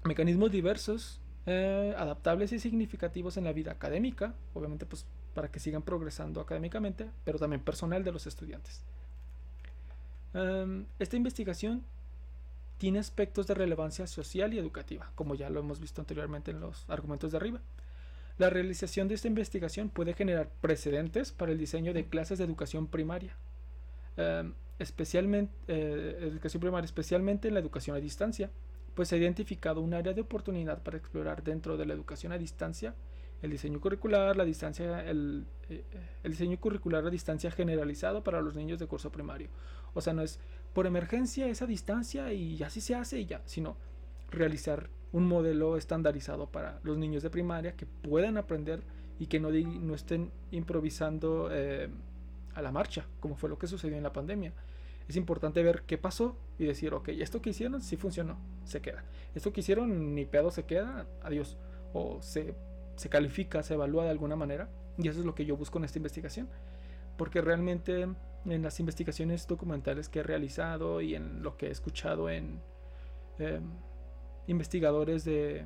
mecanismos 0.04 0.52
diversos, 0.52 1.20
eh, 1.46 1.94
adaptables 1.98 2.52
y 2.52 2.60
significativos 2.60 3.38
en 3.38 3.46
la 3.46 3.54
vida 3.54 3.72
académica, 3.72 4.34
obviamente 4.54 4.86
pues 4.86 5.06
para 5.34 5.50
que 5.50 5.60
sigan 5.60 5.84
progresando 5.84 6.42
académicamente, 6.42 7.10
pero 7.24 7.38
también 7.38 7.62
personal 7.62 8.04
de 8.04 8.12
los 8.12 8.26
estudiantes. 8.26 8.82
Em, 10.34 10.86
esta 11.00 11.16
investigación 11.16 11.84
tiene 12.78 13.00
aspectos 13.00 13.48
de 13.48 13.54
relevancia 13.54 14.08
social 14.08 14.54
y 14.54 14.60
educativa, 14.60 15.12
como 15.16 15.36
ya 15.36 15.50
lo 15.50 15.60
hemos 15.60 15.80
visto 15.80 16.02
anteriormente 16.02 16.52
en 16.52 16.60
los 16.60 16.86
argumentos 16.90 17.32
de 17.32 17.38
arriba. 17.38 17.62
La 18.38 18.50
realización 18.50 19.08
de 19.08 19.16
esta 19.16 19.28
investigación 19.28 19.90
puede 19.90 20.14
generar 20.14 20.50
precedentes 20.62 21.32
para 21.32 21.52
el 21.52 21.58
diseño 21.58 21.94
de 21.94 22.08
clases 22.08 22.38
de 22.38 22.44
educación 22.44 22.88
primaria, 22.88 23.36
em, 24.16 24.54
especialmente, 24.80 25.54
eh, 25.68 26.18
educación 26.22 26.62
primaria, 26.62 26.86
especialmente 26.86 27.48
en 27.48 27.54
la 27.54 27.60
educación 27.60 27.96
a 27.96 28.00
distancia, 28.00 28.52
pues 28.96 29.10
se 29.10 29.16
ha 29.16 29.18
identificado 29.18 29.82
un 29.82 29.94
área 29.94 30.14
de 30.14 30.22
oportunidad 30.22 30.82
para 30.84 30.98
explorar 30.98 31.44
dentro 31.44 31.78
de 31.78 31.86
la 31.86 31.94
educación 31.94 32.32
a 32.32 32.38
distancia 32.38 32.96
el 33.42 33.52
diseño 33.52 33.80
curricular, 33.80 34.36
la 34.36 34.46
distancia, 34.46 35.08
el, 35.08 35.46
eh, 35.70 35.84
el, 36.24 36.32
diseño 36.32 36.60
curricular 36.60 37.06
a 37.06 37.10
distancia 37.10 37.52
generalizado 37.52 38.24
para 38.24 38.42
los 38.42 38.56
niños 38.56 38.80
de 38.80 38.88
curso 38.88 39.12
primario. 39.12 39.50
O 39.94 40.02
sea, 40.02 40.14
no 40.14 40.24
es 40.24 40.40
por 40.74 40.88
emergencia 40.88 41.48
esa 41.48 41.68
distancia 41.68 42.34
y 42.34 42.62
así 42.64 42.82
se 42.82 42.96
hace 42.96 43.20
y 43.20 43.26
ya, 43.26 43.42
sino 43.46 43.78
realizar 44.32 44.90
un 45.12 45.28
modelo 45.28 45.78
estandarizado 45.78 46.48
para 46.48 46.80
los 46.84 46.98
niños 46.98 47.24
de 47.24 47.30
primaria 47.30 47.76
que 47.76 47.86
puedan 47.86 48.38
aprender 48.38 48.82
y 49.20 49.28
que 49.28 49.40
no, 49.40 49.50
no 49.52 49.96
estén 49.96 50.32
improvisando 50.52 51.50
eh, 51.52 51.90
a 52.58 52.62
la 52.62 52.72
marcha, 52.72 53.06
como 53.20 53.36
fue 53.36 53.50
lo 53.50 53.58
que 53.58 53.68
sucedió 53.68 53.96
en 53.98 54.04
la 54.04 54.14
pandemia. 54.14 54.54
Es 55.08 55.16
importante 55.16 55.64
ver 55.64 55.84
qué 55.84 55.98
pasó 55.98 56.38
y 56.60 56.66
decir, 56.66 56.94
ok, 56.94 57.10
esto 57.10 57.42
que 57.42 57.52
hicieron 57.52 57.82
sí 57.82 57.96
funcionó, 57.96 58.38
se 58.66 58.82
queda. 58.82 59.06
Esto 59.36 59.54
que 59.54 59.62
hicieron 59.62 60.16
ni 60.16 60.26
pedo 60.26 60.52
se 60.52 60.66
queda, 60.66 61.08
adiós. 61.24 61.58
O 61.94 62.22
se 62.22 62.54
se 62.98 63.10
califica, 63.10 63.64
se 63.64 63.76
evalúa 63.76 64.04
de 64.04 64.10
alguna 64.10 64.36
manera. 64.36 64.70
Y 64.98 65.08
eso 65.08 65.20
es 65.20 65.26
lo 65.26 65.36
que 65.36 65.46
yo 65.46 65.56
busco 65.56 65.78
en 65.78 65.86
esta 65.86 66.00
investigación. 66.00 66.50
Porque 67.18 67.42
realmente 67.42 68.08
en 68.46 68.64
las 68.64 68.80
investigaciones 68.80 69.48
documentales 69.48 70.10
que 70.10 70.20
he 70.20 70.24
realizado 70.24 71.02
y 71.02 71.16
en 71.16 71.44
lo 71.44 71.58
que 71.58 71.68
he 71.68 71.72
escuchado 71.72 72.30
en 72.30 72.60
em, 73.40 73.64
investigadores 74.48 75.24
de, 75.24 75.66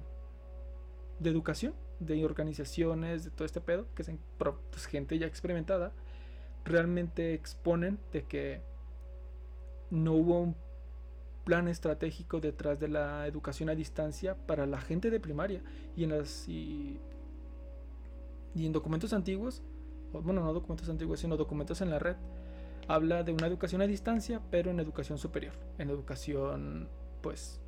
de 1.19 1.29
educación, 1.29 1.73
de 1.99 2.23
organizaciones, 2.25 3.23
de 3.23 3.31
todo 3.31 3.45
este 3.45 3.61
pedo, 3.61 3.87
que 3.95 4.01
es 4.01 4.11
pues, 4.37 4.85
gente 4.85 5.17
ya 5.17 5.27
experimentada, 5.27 5.93
realmente 6.65 7.33
exponen 7.33 7.99
de 8.11 8.23
que 8.23 8.61
no 9.89 10.13
hubo 10.13 10.39
un 10.39 10.55
plan 11.43 11.67
estratégico 11.67 12.39
detrás 12.39 12.79
de 12.79 12.87
la 12.87 13.27
educación 13.27 13.69
a 13.69 13.75
distancia 13.75 14.35
para 14.35 14.65
la 14.65 14.79
gente 14.79 15.09
de 15.09 15.19
primaria 15.19 15.61
y 15.95 16.03
en 16.03 16.11
las 16.11 16.47
y 16.47 16.99
en 18.55 18.71
documentos 18.71 19.13
antiguos, 19.13 19.61
bueno, 20.11 20.43
no 20.43 20.53
documentos 20.53 20.89
antiguos, 20.89 21.19
sino 21.19 21.37
documentos 21.37 21.81
en 21.81 21.89
la 21.89 21.99
red, 21.99 22.17
habla 22.87 23.23
de 23.23 23.31
una 23.31 23.47
educación 23.47 23.81
a 23.81 23.87
distancia, 23.87 24.41
pero 24.51 24.71
en 24.71 24.79
educación 24.79 25.17
superior, 25.17 25.53
en 25.77 25.89
educación, 25.89 26.89
pues, 27.21 27.61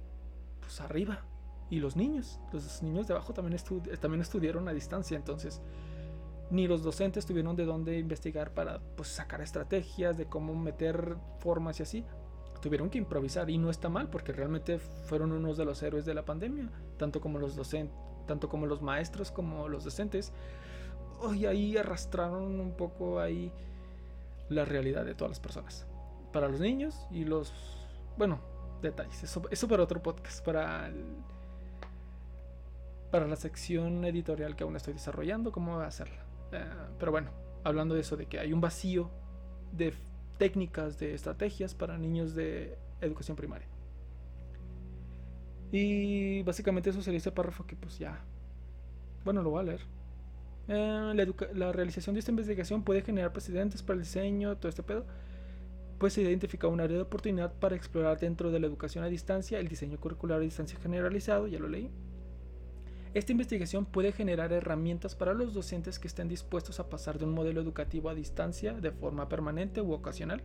pues 0.59 0.81
arriba. 0.81 1.25
Y 1.69 1.79
los 1.79 1.95
niños, 1.95 2.39
los 2.51 2.83
niños 2.83 3.07
de 3.07 3.13
abajo 3.13 3.33
también, 3.33 3.57
también 4.00 4.21
estudiaron 4.21 4.67
a 4.67 4.73
distancia, 4.73 5.15
entonces 5.15 5.62
ni 6.53 6.67
los 6.67 6.83
docentes 6.83 7.25
tuvieron 7.25 7.55
de 7.55 7.65
dónde 7.65 7.98
investigar 7.98 8.51
para 8.51 8.79
pues, 8.95 9.10
sacar 9.10 9.41
estrategias 9.41 10.17
de 10.17 10.27
cómo 10.27 10.55
meter 10.55 11.15
formas 11.39 11.79
y 11.79 11.83
así. 11.83 12.05
Tuvieron 12.62 12.89
que 12.89 13.00
improvisar 13.00 13.50
y 13.50 13.57
no 13.57 13.69
está 13.69 13.89
mal 13.89 14.10
porque 14.10 14.31
realmente 14.31 14.77
fueron 14.77 15.31
unos 15.31 15.57
de 15.57 15.65
los 15.65 15.81
héroes 15.81 16.05
de 16.05 16.13
la 16.13 16.24
pandemia, 16.24 16.69
tanto 16.98 17.19
como 17.19 17.39
los 17.39 17.55
docentes, 17.55 17.98
tanto 18.27 18.48
como 18.48 18.67
los 18.67 18.81
maestros 18.81 19.31
como 19.31 19.67
los 19.67 19.83
docentes 19.83 20.31
y 21.36 21.45
ahí 21.45 21.75
arrastraron 21.75 22.60
un 22.60 22.74
poco 22.74 23.19
ahí 23.19 23.51
la 24.50 24.63
realidad 24.63 25.05
de 25.05 25.15
todas 25.15 25.31
las 25.31 25.39
personas. 25.39 25.88
Para 26.31 26.48
los 26.50 26.60
niños 26.60 27.07
y 27.12 27.25
los... 27.25 27.51
Bueno, 28.17 28.39
detalles. 28.81 29.24
Eso, 29.24 29.41
eso 29.50 29.67
para 29.67 29.83
otro 29.83 30.01
podcast. 30.03 30.45
Para, 30.45 30.91
para 33.12 33.27
la 33.27 33.36
sección 33.36 34.05
editorial 34.05 34.55
que 34.55 34.63
aún 34.63 34.75
estoy 34.75 34.93
desarrollando, 34.93 35.51
cómo 35.51 35.77
va 35.77 35.86
a 35.86 35.88
hacerla. 35.88 36.24
Eh, 36.53 36.65
pero 37.00 37.12
bueno, 37.12 37.31
hablando 37.63 37.95
de 37.95 38.01
eso, 38.01 38.15
de 38.15 38.27
que 38.27 38.39
hay 38.39 38.53
un 38.53 38.62
vacío 38.62 39.10
de 39.72 39.93
técnicas, 40.38 41.00
de 41.00 41.13
estrategias 41.13 41.74
para 41.74 41.98
niños 41.98 42.36
de 42.36 42.77
educación 43.01 43.36
primaria. 43.36 43.67
Y 45.72 46.43
básicamente 46.43 46.91
eso 46.91 47.01
sería 47.01 47.17
ese 47.17 47.31
párrafo 47.31 47.65
que 47.65 47.75
pues 47.75 47.98
ya... 47.98 48.24
Bueno, 49.25 49.41
lo 49.41 49.50
voy 49.50 49.62
a 49.62 49.63
leer. 49.63 49.81
Eh, 50.67 51.33
la, 51.55 51.72
realización 51.72 52.13
de 52.13 52.19
esta 52.19 52.31
investigación 52.31 52.83
puede 52.83 53.01
generar 53.01 53.33
precedentes 53.33 53.81
para 53.81 53.95
el 53.95 54.03
diseño, 54.03 54.55
todo 54.57 54.69
este 54.69 54.83
pedo. 54.83 55.05
Pues 55.98 56.13
se 56.13 56.22
identifica 56.22 56.67
un 56.67 56.79
área 56.79 56.98
de 56.98 57.03
oportunidad 57.03 57.53
para 57.53 57.75
explorar 57.75 58.19
dentro 58.19 58.51
de 58.51 58.60
la 58.60 58.67
educación 58.67 59.03
a 59.03 59.07
distancia 59.07 59.60
el 59.60 59.67
diseño 59.67 60.00
curricular 60.00 60.39
a 60.39 60.41
distancia 60.41 60.77
generalizado, 60.79 61.48
ya 61.48 61.60
lo 61.60 61.67
leí. 61.67 61.89
Esta 63.13 63.32
investigación 63.32 63.86
puede 63.86 64.12
generar 64.12 64.51
herramientas 64.53 65.13
para 65.13 65.36
los 65.36 65.53
docentes 65.53 66.00
que 66.00 66.08
estén 66.08 66.27
dispuestos 66.27 66.79
a 66.79 66.89
pasar 66.89 67.20
de 67.20 67.25
un 67.25 67.32
modelo 67.32 67.62
educativo 67.62 68.10
a 68.10 68.15
distancia 68.15 68.74
de 68.74 68.91
forma 68.91 69.29
permanente 69.29 69.82
u 69.82 69.93
ocasional, 69.93 70.41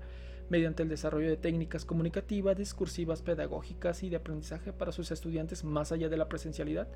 mediante 0.51 0.83
el 0.83 0.91
desarrollo 0.91 1.31
de 1.31 1.39
técnicas 1.39 1.87
comunicativas, 1.87 2.59
discursivas, 2.59 3.23
pedagógicas 3.23 4.03
y 4.03 4.11
de 4.11 4.17
aprendizaje 4.17 4.75
para 4.75 4.93
sus 4.93 5.11
estudiantes 5.11 5.65
más 5.65 5.93
allá 5.93 6.11
de 6.11 6.19
la 6.19 6.29
presencialidad, 6.29 6.89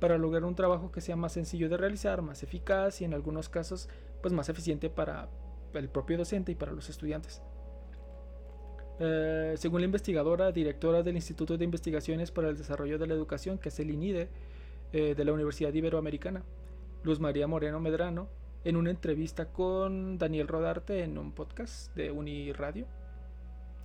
para 0.00 0.18
lograr 0.18 0.44
un 0.44 0.56
trabajo 0.56 0.90
que 0.90 1.00
sea 1.00 1.14
más 1.14 1.32
sencillo 1.32 1.68
de 1.68 1.76
realizar, 1.76 2.20
más 2.20 2.42
eficaz 2.42 3.00
y 3.00 3.04
en 3.04 3.14
algunos 3.14 3.48
casos 3.48 3.88
pues 4.22 4.34
más 4.34 4.48
eficiente 4.48 4.90
para 4.90 5.28
el 5.72 5.88
propio 5.88 6.18
docente 6.18 6.50
y 6.50 6.56
para 6.56 6.72
los 6.72 6.90
estudiantes. 6.90 7.42
Eh, 8.98 9.54
según 9.56 9.82
la 9.82 9.84
investigadora, 9.84 10.50
directora 10.50 11.04
del 11.04 11.14
Instituto 11.14 11.56
de 11.56 11.64
Investigaciones 11.64 12.32
para 12.32 12.48
el 12.48 12.56
Desarrollo 12.56 12.98
de 12.98 13.06
la 13.06 13.14
Educación, 13.14 13.58
que 13.58 13.68
es 13.68 13.78
el 13.78 13.90
INIDE, 13.90 14.28
eh, 14.92 15.14
de 15.14 15.24
la 15.24 15.32
Universidad 15.32 15.72
Iberoamericana, 15.72 16.42
Luz 17.02 17.20
María 17.20 17.46
Moreno 17.46 17.80
Medrano, 17.80 18.28
en 18.64 18.76
una 18.76 18.90
entrevista 18.90 19.52
con 19.52 20.18
Daniel 20.18 20.48
Rodarte 20.48 21.04
en 21.04 21.18
un 21.18 21.32
podcast 21.32 21.94
de 21.94 22.10
Uniradio, 22.10 22.86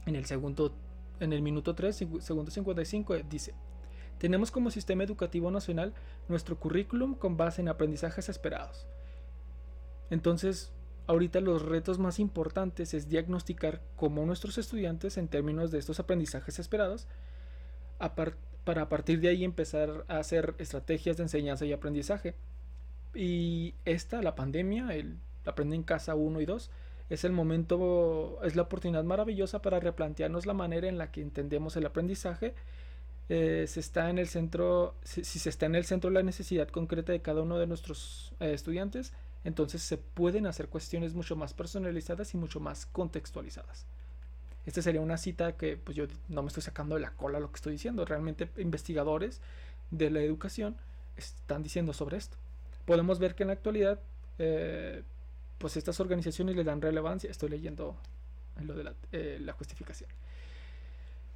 en 0.06 0.16
el 0.16 0.26
segundo, 0.26 0.74
en 1.20 1.34
el 1.34 1.42
minuto 1.42 1.76
3, 1.76 1.96
segundo 2.20 2.50
55, 2.50 3.16
dice, 3.30 3.54
tenemos 4.18 4.52
como 4.52 4.72
sistema 4.72 5.04
educativo 5.04 5.50
nacional 5.52 5.94
nuestro 6.28 6.60
currículum 6.60 7.16
con 7.16 7.38
base 7.38 7.62
en 7.62 7.70
aprendizajes 7.70 8.30
esperados. 8.30 8.88
Entonces, 10.12 10.72
ahorita 11.08 11.42
los 11.42 11.64
retos 11.64 12.00
más 12.00 12.20
importantes 12.20 12.94
es 12.94 13.10
diagnosticar 13.10 13.82
cómo 13.96 14.26
nuestros 14.26 14.58
estudiantes 14.58 15.18
en 15.18 15.28
términos 15.28 15.72
de 15.72 15.80
estos 15.80 16.00
aprendizajes 16.00 16.60
esperados, 16.60 17.08
para 18.64 18.90
partir 18.90 19.20
de 19.20 19.30
ahí 19.30 19.44
empezar 19.44 20.06
a 20.08 20.18
hacer 20.18 20.56
estrategias 20.58 21.18
de 21.18 21.24
enseñanza 21.24 21.66
y 21.66 21.74
aprendizaje. 21.74 22.36
Y 23.14 23.74
esta, 23.86 24.22
la 24.22 24.36
pandemia, 24.36 24.96
el 24.96 25.18
Aprende 25.46 25.76
en 25.76 25.84
Casa 25.84 26.16
1 26.16 26.42
y 26.42 26.46
2, 26.46 26.70
es 27.10 27.24
el 27.24 27.32
momento, 27.32 28.40
es 28.44 28.56
la 28.56 28.62
oportunidad 28.64 29.04
maravillosa 29.04 29.62
para 29.62 29.80
replantearnos 29.80 30.46
la 30.46 30.54
manera 30.54 30.88
en 30.88 30.98
la 30.98 31.12
que 31.12 31.22
entendemos 31.22 31.76
el 31.76 31.86
aprendizaje 31.86 32.54
eh, 33.34 33.66
se 33.66 33.80
está 33.80 34.10
en 34.10 34.18
el 34.18 34.28
centro, 34.28 34.96
si, 35.04 35.24
se 35.24 35.48
está 35.48 35.66
en 35.66 35.76
el 35.76 35.86
centro 35.86 36.10
la 36.10 36.22
necesidad 36.22 36.68
concreta 36.68 37.14
de 37.14 37.22
cada 37.22 37.42
uno 37.42 37.58
de 37.60 37.66
nuestros 37.66 38.34
eh, 38.42 38.52
estudiantes, 38.52 39.14
entonces 39.46 39.82
se 39.82 39.98
pueden 39.98 40.48
hacer 40.48 40.68
cuestiones 40.68 41.14
mucho 41.14 41.38
más 41.38 41.54
personalizadas 41.54 42.34
y 42.34 42.38
mucho 42.38 42.60
más 42.60 42.86
contextualizadas. 42.88 43.86
Esta 44.66 44.82
sería 44.82 45.02
una 45.02 45.18
cita 45.18 45.58
que 45.58 45.78
pues 45.78 45.98
yo 45.98 46.06
no 46.30 46.44
me 46.44 46.48
estoy 46.48 46.64
sacando 46.64 46.96
de 46.96 47.02
la 47.02 47.12
cola 47.12 47.40
lo 47.40 47.52
que 47.52 47.56
estoy 47.56 47.74
diciendo. 47.74 48.06
Realmente 48.06 48.50
investigadores 48.58 49.42
de 49.90 50.10
la 50.10 50.22
educación 50.22 50.76
están 51.18 51.64
diciendo 51.64 51.94
sobre 51.94 52.18
esto. 52.18 52.38
Podemos 52.86 53.20
ver 53.20 53.36
que 53.36 53.44
en 53.44 53.48
la 53.48 53.54
actualidad 53.54 54.00
eh, 54.40 55.04
pues 55.58 55.78
estas 55.78 56.00
organizaciones 56.00 56.56
le 56.56 56.64
dan 56.64 56.82
relevancia. 56.82 57.30
Estoy 57.30 57.50
leyendo 57.50 57.96
lo 58.62 58.76
de 58.76 58.84
la, 58.84 58.94
la 59.12 59.54
justificación 59.54 60.10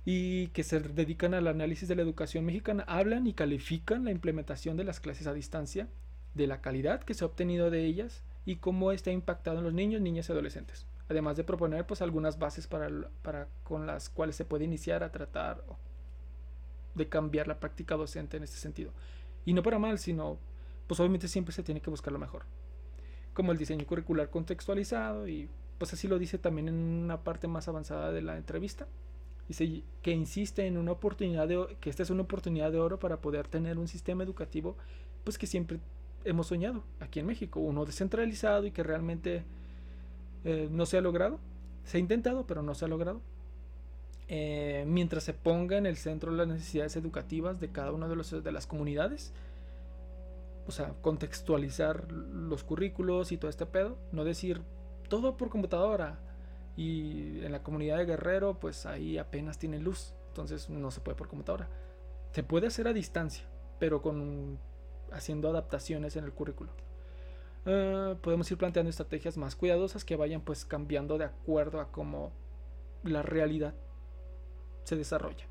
y 0.06 0.48
que 0.50 0.64
se 0.64 0.80
dedican 0.80 1.34
al 1.34 1.48
análisis 1.48 1.90
de 1.90 1.96
la 1.96 2.04
educación 2.04 2.46
mexicana 2.46 2.84
hablan 2.88 3.26
y 3.26 3.34
califican 3.34 4.06
la 4.06 4.12
implementación 4.12 4.78
de 4.78 4.84
las 4.84 5.00
clases 5.00 5.26
a 5.26 5.34
distancia, 5.34 5.88
de 6.36 6.46
la 6.46 6.62
calidad 6.62 7.04
que 7.04 7.16
se 7.16 7.24
ha 7.24 7.28
obtenido 7.28 7.72
de 7.72 7.86
ellas 7.86 8.24
y 8.46 8.58
cómo 8.58 8.92
está 8.92 9.12
impactado 9.12 9.58
en 9.58 9.64
los 9.64 9.74
niños, 9.74 10.02
niñas 10.02 10.30
y 10.30 10.32
adolescentes. 10.32 10.86
Además 11.10 11.38
de 11.38 11.44
proponer 11.44 11.86
pues 11.86 12.02
algunas 12.02 12.40
bases 12.40 12.68
para, 12.68 12.90
para 13.22 13.48
con 13.64 13.86
las 13.86 14.10
cuales 14.10 14.36
se 14.36 14.46
puede 14.46 14.66
iniciar 14.66 15.04
a 15.04 15.12
tratar 15.12 15.64
de 16.96 17.10
cambiar 17.10 17.48
la 17.48 17.60
práctica 17.60 17.96
docente 17.96 18.38
en 18.38 18.44
este 18.44 18.58
sentido. 18.58 18.92
Y 19.46 19.54
no 19.54 19.62
para 19.62 19.78
mal, 19.78 20.00
sino 20.00 20.40
pues 20.88 21.00
obviamente 21.00 21.28
siempre 21.28 21.54
se 21.54 21.64
tiene 21.64 21.82
que 21.82 21.90
buscar 21.90 22.12
lo 22.12 22.20
mejor. 22.20 22.44
Como 23.34 23.52
el 23.52 23.58
diseño 23.58 23.86
curricular 23.86 24.30
contextualizado 24.30 25.28
y 25.28 25.50
pues 25.78 25.94
así 25.94 26.08
lo 26.08 26.18
dice 26.18 26.38
también 26.38 26.70
en 26.70 26.76
una 26.76 27.24
parte 27.24 27.48
más 27.48 27.68
avanzada 27.68 28.12
de 28.12 28.22
la 28.22 28.38
entrevista. 28.38 28.88
Dice 29.48 29.84
que 30.02 30.12
insiste 30.12 30.66
en 30.66 30.78
una 30.78 30.94
oportunidad 30.94 31.48
de 31.48 31.78
que 31.80 31.90
esta 31.90 32.02
es 32.02 32.10
una 32.10 32.24
oportunidad 32.24 32.72
de 32.72 32.80
oro 32.80 32.98
para 32.98 33.18
poder 33.18 33.48
tener 33.48 33.78
un 33.78 33.88
sistema 33.88 34.24
educativo 34.24 34.76
pues 35.24 35.38
que 35.38 35.48
siempre 35.48 35.80
hemos 36.24 36.48
soñado 36.48 36.84
aquí 37.00 37.20
en 37.20 37.28
México, 37.28 37.60
uno 37.60 37.86
descentralizado 37.86 38.66
y 38.66 38.72
que 38.72 38.84
realmente 38.84 39.44
eh, 40.46 40.70
no 40.72 40.86
se 40.86 40.98
ha 40.98 41.02
logrado. 41.02 41.40
Se 41.84 41.98
ha 41.98 42.00
intentado, 42.00 42.48
pero 42.48 42.64
no 42.64 42.74
se 42.74 42.86
ha 42.86 42.88
logrado. 42.88 43.22
Eh, 44.28 44.86
mientras 44.88 45.24
se 45.24 45.34
ponga 45.34 45.78
en 45.78 45.86
el 45.86 45.98
centro 45.98 46.32
las 46.32 46.48
necesidades 46.48 46.96
educativas 46.96 47.60
de 47.60 47.70
cada 47.72 47.92
una 47.92 48.08
de, 48.08 48.16
los, 48.16 48.32
de 48.44 48.52
las 48.52 48.66
comunidades 48.66 49.34
o 50.68 50.72
sea, 50.72 50.94
contextualizar 51.02 52.12
los 52.12 52.64
currículos 52.64 53.32
y 53.32 53.38
todo 53.38 53.50
este 53.50 53.66
pedo, 53.66 53.98
no 54.12 54.24
decir 54.24 54.62
todo 55.10 55.38
por 55.38 55.50
computadora. 55.50 56.20
Y 56.76 57.44
en 57.46 57.52
la 57.52 57.64
comunidad 57.64 57.98
de 57.98 58.06
Guerrero, 58.06 58.60
pues 58.60 58.86
ahí 58.86 59.18
apenas 59.18 59.58
tiene 59.58 59.80
luz, 59.80 60.14
entonces 60.30 60.70
no 60.70 60.92
se 60.92 61.02
puede 61.02 61.16
por 61.16 61.30
computadora. 61.30 61.70
Se 62.32 62.44
puede 62.44 62.68
hacer 62.68 62.88
a 62.88 62.94
distancia, 62.94 63.46
pero 63.80 64.02
con 64.02 64.58
haciendo 65.12 65.50
adaptaciones 65.50 66.16
en 66.18 66.26
el 66.26 66.34
currículo. 66.34 66.72
Eh, 67.66 68.16
podemos 68.22 68.50
ir 68.52 68.58
planteando 68.58 68.90
estrategias 68.90 69.38
más 69.38 69.56
cuidadosas 69.56 70.06
que 70.06 70.16
vayan 70.16 70.42
pues 70.42 70.66
cambiando 70.66 71.18
de 71.18 71.26
acuerdo 71.26 71.80
a 71.80 71.92
cómo 71.92 72.32
la 73.04 73.24
realidad 73.24 73.74
se 74.84 74.96
desarrolla 74.96 75.48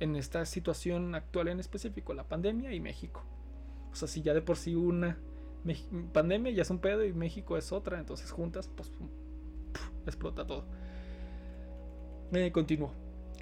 en 0.00 0.16
esta 0.16 0.44
situación 0.46 1.14
actual 1.14 1.48
en 1.48 1.60
específico, 1.60 2.14
la 2.14 2.28
pandemia 2.28 2.72
y 2.72 2.80
México. 2.80 3.24
O 3.92 3.94
sea, 3.94 4.08
si 4.08 4.22
ya 4.22 4.34
de 4.34 4.42
por 4.42 4.56
sí 4.56 4.74
una 4.74 5.18
pandemia 6.12 6.52
ya 6.52 6.62
es 6.62 6.70
un 6.70 6.78
pedo 6.78 7.04
y 7.04 7.12
México 7.12 7.56
es 7.56 7.72
otra, 7.72 7.98
entonces 7.98 8.30
juntas, 8.30 8.68
pues 8.68 8.92
explota 10.06 10.46
todo. 10.46 10.64
Me 12.30 12.52
continúo 12.52 12.92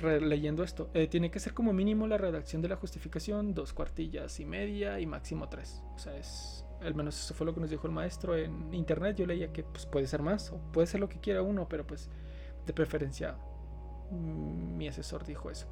leyendo 0.03 0.63
esto. 0.63 0.91
Eh, 0.95 1.07
tiene 1.09 1.31
que 1.31 1.41
ser 1.41 1.55
como 1.55 1.73
mínimo 1.73 2.07
la 2.07 2.19
redacción 2.19 2.63
de 2.63 2.69
la 2.69 2.77
justificación, 2.77 3.55
dos 3.55 3.73
cuartillas 3.73 4.41
y 4.41 4.45
media 4.45 5.01
y 5.01 5.07
máximo 5.07 5.49
tres. 5.49 5.83
O 5.95 5.99
sea, 5.99 6.17
es. 6.17 6.66
Al 6.83 6.95
menos 6.95 7.19
eso 7.19 7.35
fue 7.35 7.47
lo 7.47 7.55
que 7.55 7.61
nos 7.61 7.71
dijo 7.71 7.87
el 7.87 7.93
maestro 7.93 8.37
en 8.37 8.73
internet. 8.73 9.17
Yo 9.17 9.27
leía 9.27 9.53
que 9.53 9.65
pues, 9.65 9.87
puede 9.87 10.07
ser 10.07 10.23
más 10.23 10.53
o 10.53 10.59
puede 10.73 10.87
ser 10.87 11.01
lo 11.01 11.09
que 11.09 11.19
quiera 11.19 11.43
uno, 11.43 11.69
pero 11.69 11.87
pues 11.87 12.11
de 12.67 12.73
preferencia 12.73 13.37
mm, 14.11 14.77
mi 14.77 14.89
asesor 14.89 15.25
dijo 15.25 15.51
eso. 15.51 15.67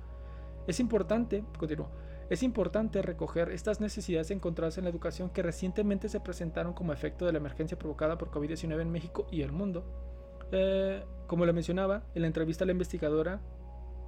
Es 0.66 0.80
importante, 0.80 1.44
continúo, 1.58 1.90
es 2.30 2.42
importante 2.42 3.02
recoger 3.02 3.50
estas 3.50 3.80
necesidades 3.80 4.30
encontradas 4.30 4.78
en 4.78 4.84
la 4.84 4.90
educación 4.90 5.28
que 5.28 5.42
recientemente 5.42 6.08
se 6.08 6.20
presentaron 6.20 6.72
como 6.72 6.92
efecto 6.92 7.26
de 7.26 7.32
la 7.32 7.38
emergencia 7.38 7.78
provocada 7.78 8.16
por 8.16 8.30
COVID-19 8.30 8.80
en 8.80 8.90
México 8.90 9.26
y 9.30 9.42
el 9.42 9.52
mundo. 9.52 9.84
Eh, 10.52 11.04
como 11.26 11.44
le 11.44 11.52
mencionaba, 11.52 12.04
en 12.14 12.22
la 12.22 12.28
entrevista 12.28 12.64
a 12.64 12.66
la 12.66 12.72
investigadora, 12.72 13.40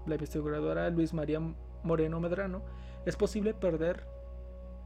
la 0.06 0.14
investigadora 0.14 0.88
Luis 0.90 1.12
María 1.12 1.40
Moreno 1.82 2.20
Medrano, 2.20 2.62
es 3.04 3.16
posible 3.16 3.52
perder 3.52 4.06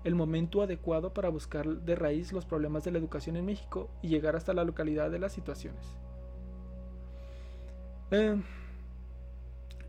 el 0.05 0.15
momento 0.15 0.63
adecuado 0.63 1.13
para 1.13 1.29
buscar 1.29 1.67
de 1.67 1.95
raíz 1.95 2.33
los 2.33 2.47
problemas 2.47 2.85
de 2.85 2.93
la 2.93 2.99
educación 2.99 3.37
en 3.37 3.45
México 3.45 3.91
y 4.03 4.09
llegar 4.09 4.37
hasta 4.37 4.55
la 4.55 4.65
localidad 4.65 5.11
de 5.11 5.19
las 5.19 5.33
situaciones. 5.33 5.85
Eh, 8.11 8.41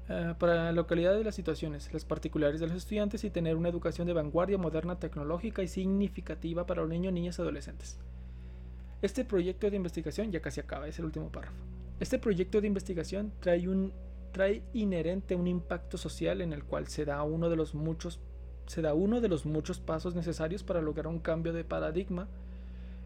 eh, 0.09 0.35
para 0.37 0.65
la 0.65 0.71
localidad 0.73 1.13
de 1.13 1.23
las 1.23 1.35
situaciones, 1.35 1.91
las 1.93 2.03
particulares 2.03 2.59
de 2.59 2.67
los 2.67 2.75
estudiantes 2.75 3.23
y 3.23 3.29
tener 3.29 3.55
una 3.55 3.69
educación 3.69 4.07
de 4.07 4.13
vanguardia 4.13 4.57
moderna, 4.57 4.99
tecnológica 4.99 5.63
y 5.63 5.67
significativa 5.67 6.65
para 6.65 6.81
los 6.81 6.89
niños, 6.89 7.13
niñas 7.13 7.39
y 7.39 7.41
adolescentes. 7.41 7.97
Este 9.01 9.23
proyecto 9.23 9.69
de 9.69 9.77
investigación, 9.77 10.31
ya 10.31 10.41
casi 10.41 10.59
acaba, 10.59 10.87
es 10.87 10.99
el 10.99 11.05
último 11.05 11.31
párrafo. 11.31 11.55
Este 11.99 12.19
proyecto 12.19 12.59
de 12.59 12.67
investigación 12.67 13.31
trae, 13.39 13.67
un, 13.69 13.93
trae 14.31 14.63
inherente 14.73 15.35
un 15.35 15.47
impacto 15.47 15.97
social 15.97 16.41
en 16.41 16.51
el 16.51 16.65
cual 16.65 16.87
se 16.87 17.05
da 17.05 17.23
uno 17.23 17.49
de 17.49 17.55
los 17.55 17.73
muchos 17.73 18.19
se 18.65 18.81
da 18.81 18.93
uno 18.93 19.21
de 19.21 19.27
los 19.27 19.45
muchos 19.45 19.79
pasos 19.79 20.15
necesarios 20.15 20.63
para 20.63 20.81
lograr 20.81 21.07
un 21.07 21.19
cambio 21.19 21.53
de 21.53 21.63
paradigma 21.63 22.27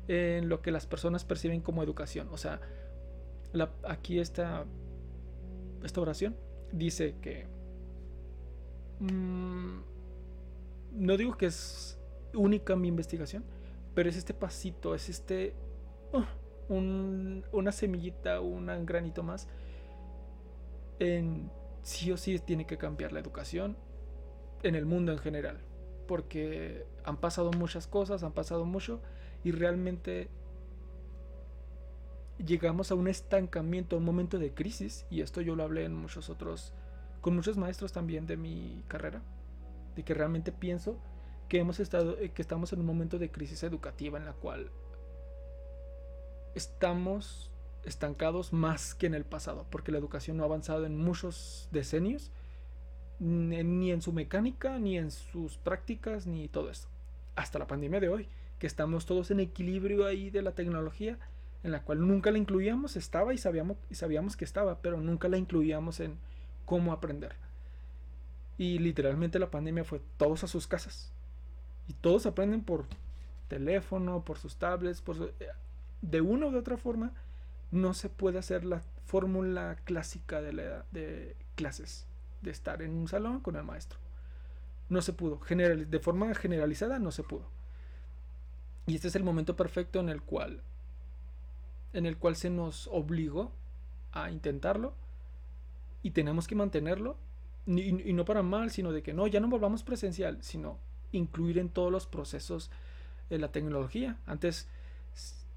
en 0.07 0.49
lo 0.49 0.61
que 0.61 0.71
las 0.71 0.85
personas 0.85 1.25
perciben 1.25 1.61
como 1.61 1.83
educación. 1.83 2.27
O 2.31 2.37
sea, 2.37 2.59
aquí 3.83 4.19
está 4.19 4.65
esta 5.83 6.01
oración 6.01 6.35
dice 6.71 7.15
que... 7.21 7.45
Mm, 8.99 9.81
no 10.93 11.17
digo 11.17 11.37
que 11.37 11.47
es 11.47 11.99
única 12.33 12.75
mi 12.75 12.87
investigación, 12.87 13.43
pero 13.93 14.09
es 14.09 14.17
este 14.17 14.33
pasito, 14.33 14.95
es 14.95 15.09
este... 15.09 15.53
Uh, 16.11 16.23
una 16.67 17.71
semillita, 17.71 18.41
un 18.41 18.85
granito 18.85 19.21
más. 19.21 19.47
En 20.97 21.51
sí 21.83 22.11
o 22.11 22.17
sí 22.17 22.39
tiene 22.39 22.65
que 22.65 22.77
cambiar 22.77 23.11
la 23.11 23.19
educación 23.19 23.77
en 24.67 24.75
el 24.75 24.85
mundo 24.85 25.11
en 25.11 25.19
general. 25.19 25.59
Porque 26.07 26.85
han 27.03 27.17
pasado 27.17 27.51
muchas 27.51 27.87
cosas, 27.87 28.23
han 28.23 28.33
pasado 28.33 28.65
mucho 28.65 29.01
y 29.43 29.51
realmente 29.51 30.29
llegamos 32.43 32.91
a 32.91 32.95
un 32.95 33.07
estancamiento, 33.07 33.95
a 33.95 33.99
un 33.99 34.05
momento 34.05 34.39
de 34.39 34.53
crisis, 34.53 35.05
y 35.09 35.21
esto 35.21 35.41
yo 35.41 35.55
lo 35.55 35.63
hablé 35.63 35.85
en 35.85 35.95
muchos 35.95 36.29
otros, 36.29 36.73
con 37.21 37.35
muchos 37.35 37.57
maestros 37.57 37.93
también 37.93 38.27
de 38.27 38.37
mi 38.37 38.83
carrera, 38.87 39.21
de 39.95 40.03
que 40.03 40.13
realmente 40.13 40.51
pienso 40.51 40.97
que 41.47 41.59
hemos 41.59 41.79
estado, 41.79 42.17
eh, 42.19 42.31
que 42.31 42.41
estamos 42.41 42.73
en 42.73 42.79
un 42.79 42.85
momento 42.85 43.19
de 43.19 43.31
crisis 43.31 43.63
educativa 43.63 44.17
en 44.17 44.25
la 44.25 44.33
cual 44.33 44.71
estamos 46.55 47.51
estancados 47.83 48.51
más 48.51 48.95
que 48.95 49.05
en 49.05 49.13
el 49.13 49.25
pasado, 49.25 49.65
porque 49.69 49.91
la 49.91 49.99
educación 49.99 50.37
no 50.37 50.43
ha 50.43 50.47
avanzado 50.47 50.85
en 50.85 50.97
muchos 50.97 51.69
decenios, 51.71 52.31
ni 53.19 53.91
en 53.91 54.01
su 54.01 54.13
mecánica, 54.13 54.77
ni 54.79 54.97
en 54.97 55.11
sus 55.11 55.57
prácticas, 55.57 56.27
ni 56.27 56.47
todo 56.47 56.69
esto. 56.69 56.87
Hasta 57.35 57.59
la 57.59 57.67
pandemia 57.67 57.99
de 57.99 58.09
hoy, 58.09 58.27
que 58.59 58.67
estamos 58.67 59.05
todos 59.05 59.31
en 59.31 59.39
equilibrio 59.39 60.05
ahí 60.05 60.29
de 60.29 60.41
la 60.41 60.51
tecnología, 60.51 61.17
en 61.63 61.71
la 61.71 61.81
cual 61.81 62.07
nunca 62.07 62.31
la 62.31 62.37
incluíamos, 62.37 62.95
estaba 62.95 63.33
y 63.33 63.37
sabíamos, 63.37 63.77
y 63.89 63.95
sabíamos 63.95 64.37
que 64.37 64.45
estaba, 64.45 64.79
pero 64.81 64.99
nunca 65.01 65.27
la 65.27 65.37
incluíamos 65.37 65.99
en 65.99 66.17
cómo 66.65 66.93
aprender. 66.93 67.35
Y 68.57 68.79
literalmente 68.79 69.39
la 69.39 69.51
pandemia 69.51 69.83
fue 69.83 70.01
todos 70.17 70.43
a 70.43 70.47
sus 70.47 70.67
casas. 70.67 71.11
Y 71.87 71.93
todos 71.93 72.25
aprenden 72.25 72.63
por 72.63 72.85
teléfono, 73.47 74.23
por 74.23 74.37
sus 74.37 74.57
tablets, 74.57 75.01
por 75.01 75.33
eh, 75.39 75.47
de 76.01 76.21
una 76.21 76.47
u 76.47 76.51
de 76.51 76.59
otra 76.59 76.77
forma, 76.77 77.11
no 77.71 77.93
se 77.93 78.09
puede 78.09 78.39
hacer 78.39 78.63
la 78.63 78.81
fórmula 79.05 79.77
clásica 79.83 80.41
de, 80.41 80.53
la, 80.53 80.85
de 80.91 81.35
clases, 81.55 82.07
de 82.45 82.51
estar 82.51 82.81
en 82.81 82.91
un 82.91 83.07
salón 83.07 83.41
con 83.41 83.55
el 83.55 83.63
maestro. 83.63 83.99
No 84.87 85.01
se 85.01 85.13
pudo. 85.13 85.39
General, 85.39 85.89
de 85.89 85.99
forma 85.99 86.33
generalizada 86.35 86.99
no 86.99 87.11
se 87.11 87.23
pudo. 87.23 87.49
Y 88.87 88.95
este 88.95 89.07
es 89.07 89.15
el 89.15 89.23
momento 89.23 89.55
perfecto 89.55 89.99
en 89.99 90.09
el 90.09 90.21
cual 90.21 90.61
en 91.95 92.05
el 92.05 92.17
cual 92.17 92.35
se 92.35 92.49
nos 92.49 92.87
obligó 92.91 93.51
a 94.11 94.29
intentarlo 94.29 94.93
y 96.03 96.11
tenemos 96.11 96.45
que 96.45 96.55
mantenerlo 96.55 97.17
y, 97.65 98.13
no 98.13 98.25
para 98.25 98.43
mal, 98.43 98.69
sino 98.69 98.91
de 98.91 99.01
que 99.01 99.13
no, 99.13 99.25
ya 99.25 99.39
no 99.39 99.47
volvamos 99.47 99.81
presencial, 99.81 100.37
sino 100.41 100.77
incluir 101.13 101.57
en 101.57 101.69
todos 101.69 101.91
los 101.91 102.05
procesos 102.05 102.69
de 103.29 103.39
la 103.39 103.51
tecnología. 103.51 104.17
Antes 104.27 104.67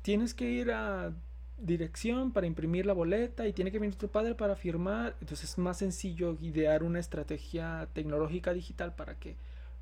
tienes 0.03 0.33
que 0.33 0.49
ir 0.49 0.71
a 0.71 1.13
dirección 1.59 2.33
para 2.33 2.47
imprimir 2.47 2.87
la 2.87 2.93
boleta 2.93 3.47
y 3.47 3.53
tiene 3.53 3.73
que 3.73 3.79
venir 3.79 3.97
tu 3.97 4.09
padre 4.09 4.35
para 4.35 4.57
firmar. 4.57 5.17
Entonces 5.21 5.51
es 5.51 5.59
más 5.59 5.79
sencillo 5.79 6.37
idear 6.41 6.83
una 6.83 7.01
estrategia 7.01 7.89
tecnológica 7.93 8.53
digital 8.53 8.95
para 8.95 9.19
que 9.19 9.37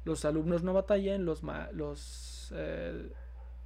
los 0.04 0.24
alumnos 0.24 0.62
no 0.62 0.72
batallen, 0.72 1.24
los, 1.24 1.42
los, 1.72 2.52
eh, 2.54 3.10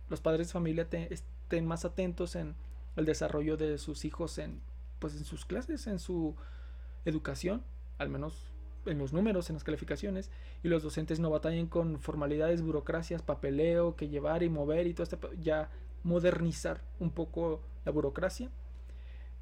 los 0.08 0.20
padres 0.20 0.48
de 0.48 0.52
familia 0.52 0.88
estén 1.10 1.66
más 1.66 1.84
atentos 1.84 2.34
en 2.34 2.54
el 2.96 3.04
desarrollo 3.04 3.56
de 3.56 3.78
sus 3.78 4.04
hijos 4.04 4.38
en, 4.38 4.60
pues, 4.98 5.16
en 5.16 5.24
sus 5.24 5.44
clases, 5.44 5.86
en 5.86 5.98
su 5.98 6.34
educación, 7.04 7.62
al 7.98 8.08
menos 8.08 8.50
en 8.86 8.98
los 8.98 9.12
números, 9.12 9.50
en 9.50 9.56
las 9.56 9.64
calificaciones, 9.64 10.30
y 10.62 10.68
los 10.68 10.82
docentes 10.82 11.20
no 11.20 11.30
batallen 11.30 11.66
con 11.66 12.00
formalidades, 12.00 12.62
burocracias, 12.62 13.22
papeleo, 13.22 13.94
que 13.94 14.08
llevar 14.08 14.42
y 14.42 14.48
mover 14.48 14.86
y 14.86 14.94
todo 14.94 15.04
este, 15.04 15.18
ya 15.40 15.70
modernizar 16.02 16.82
un 16.98 17.10
poco 17.10 17.60
la 17.84 17.92
burocracia 17.92 18.50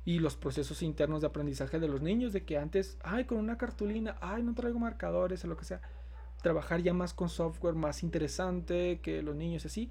y 0.05 0.21
los 0.21 0.37
procesos 0.37 0.83
internos 0.83 1.21
de 1.21 1.27
aprendizaje 1.27 1.79
de 1.79 1.89
los 1.89 2.01
niños, 2.01 2.33
de 2.33 2.45
que 2.45 2.57
antes, 2.57 2.97
ay, 3.03 3.25
con 3.25 3.39
una 3.39 3.59
cartulina, 3.59 4.17
ay, 4.21 4.43
no 4.43 4.55
traigo 4.55 4.79
marcadores 4.79 5.45
o 5.45 5.49
lo 5.49 5.57
que 5.57 5.65
sea, 5.65 5.83
trabajar 6.43 6.81
ya 6.81 6.95
más 6.95 7.13
con 7.13 7.29
software 7.29 7.75
más 7.75 8.03
interesante 8.03 9.01
que 9.03 9.23
los 9.23 9.37
niños 9.37 9.67
así. 9.67 9.91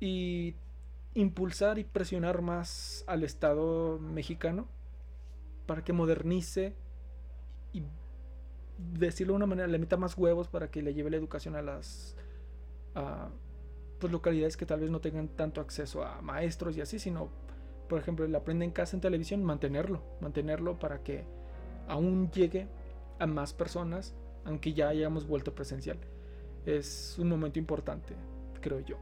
Y 0.00 0.56
impulsar 1.14 1.78
y 1.78 1.84
presionar 1.84 2.42
más 2.42 3.04
al 3.06 3.22
Estado 3.22 3.98
mexicano 4.00 4.66
para 5.66 5.84
que 5.84 5.92
modernice 5.92 6.74
y 7.72 7.84
decirlo 8.78 9.34
de 9.34 9.36
una 9.36 9.46
manera, 9.46 9.68
le 9.68 9.78
meta 9.78 9.96
más 9.96 10.16
huevos 10.18 10.48
para 10.48 10.70
que 10.70 10.82
le 10.82 10.94
lleve 10.94 11.10
la 11.10 11.16
educación 11.16 11.54
a 11.54 11.62
las 11.62 12.16
pues, 14.02 14.12
localidades 14.12 14.56
que 14.56 14.66
tal 14.66 14.80
vez 14.80 14.90
no 14.90 15.00
tengan 15.00 15.28
tanto 15.28 15.60
acceso 15.60 16.04
a 16.04 16.20
maestros 16.22 16.76
y 16.76 16.80
así, 16.80 16.98
sino, 16.98 17.28
por 17.88 18.00
ejemplo, 18.00 18.24
el 18.24 18.34
aprende 18.34 18.64
en 18.64 18.72
casa 18.72 18.96
en 18.96 19.00
televisión, 19.00 19.44
mantenerlo, 19.44 20.02
mantenerlo 20.20 20.78
para 20.78 21.02
que 21.02 21.24
aún 21.88 22.30
llegue 22.32 22.66
a 23.18 23.26
más 23.26 23.52
personas, 23.52 24.14
aunque 24.44 24.72
ya 24.72 24.88
hayamos 24.88 25.26
vuelto 25.26 25.54
presencial. 25.54 25.98
Es 26.66 27.16
un 27.18 27.28
momento 27.28 27.58
importante, 27.58 28.14
creo 28.60 28.80
yo 28.80 28.96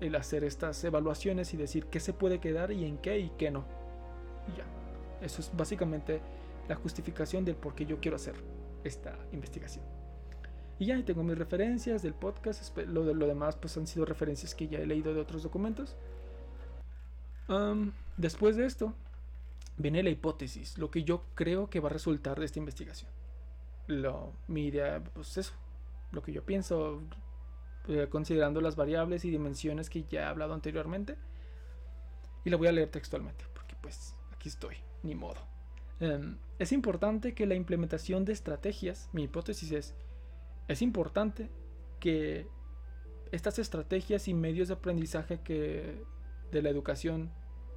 el 0.00 0.14
hacer 0.14 0.44
estas 0.44 0.82
evaluaciones 0.82 1.52
y 1.52 1.58
decir 1.58 1.86
qué 1.86 2.00
se 2.00 2.14
puede 2.14 2.40
quedar 2.40 2.72
y 2.72 2.86
en 2.86 2.96
qué 2.98 3.18
y 3.18 3.30
qué 3.36 3.50
no. 3.50 3.64
Y 4.48 4.56
ya. 4.56 4.64
Eso 5.24 5.42
es 5.42 5.54
básicamente 5.54 6.22
la 6.68 6.74
justificación 6.74 7.44
del 7.44 7.56
por 7.56 7.74
qué 7.74 7.84
yo 7.84 8.00
quiero 8.00 8.16
hacer 8.16 8.34
esta 8.82 9.18
investigación. 9.32 9.84
Y 10.80 10.86
ya, 10.86 11.04
tengo 11.04 11.22
mis 11.22 11.36
referencias 11.36 12.00
del 12.00 12.14
podcast. 12.14 12.74
Lo, 12.78 13.04
de, 13.04 13.14
lo 13.14 13.26
demás 13.26 13.54
pues 13.54 13.76
han 13.76 13.86
sido 13.86 14.06
referencias 14.06 14.54
que 14.54 14.66
ya 14.66 14.78
he 14.78 14.86
leído 14.86 15.12
de 15.12 15.20
otros 15.20 15.42
documentos. 15.42 15.94
después 18.16 18.56
de 18.56 18.64
esto, 18.64 18.94
viene 19.76 20.02
la 20.02 20.08
hipótesis, 20.08 20.78
lo 20.78 20.90
que 20.90 21.04
yo 21.04 21.22
creo 21.34 21.68
que 21.68 21.80
va 21.80 21.90
a 21.90 21.92
resultar 21.92 22.40
de 22.40 22.46
esta 22.46 22.58
investigación. 22.58 23.10
Lo, 23.88 24.32
mi 24.48 24.68
idea, 24.68 25.04
pues 25.12 25.36
eso, 25.36 25.52
lo 26.12 26.22
que 26.22 26.32
yo 26.32 26.46
pienso, 26.46 27.02
eh, 27.86 28.06
considerando 28.08 28.62
las 28.62 28.74
variables 28.74 29.26
y 29.26 29.30
dimensiones 29.30 29.90
que 29.90 30.04
ya 30.04 30.22
he 30.22 30.24
hablado 30.24 30.54
anteriormente. 30.54 31.18
Y 32.42 32.48
la 32.48 32.56
voy 32.56 32.68
a 32.68 32.72
leer 32.72 32.90
textualmente, 32.90 33.44
porque 33.52 33.76
pues 33.82 34.16
aquí 34.32 34.48
estoy, 34.48 34.76
ni 35.02 35.14
modo. 35.14 35.40
Em, 35.98 36.38
es 36.58 36.72
importante 36.72 37.34
que 37.34 37.44
la 37.44 37.54
implementación 37.54 38.24
de 38.24 38.32
estrategias, 38.32 39.10
mi 39.12 39.24
hipótesis 39.24 39.72
es, 39.72 39.94
es 40.70 40.82
importante 40.82 41.50
que 41.98 42.46
estas 43.32 43.58
estrategias 43.58 44.28
y 44.28 44.34
medios 44.34 44.68
de 44.68 44.74
aprendizaje 44.74 45.40
que 45.40 46.00
de 46.52 46.62
la 46.62 46.68
educación 46.68 47.32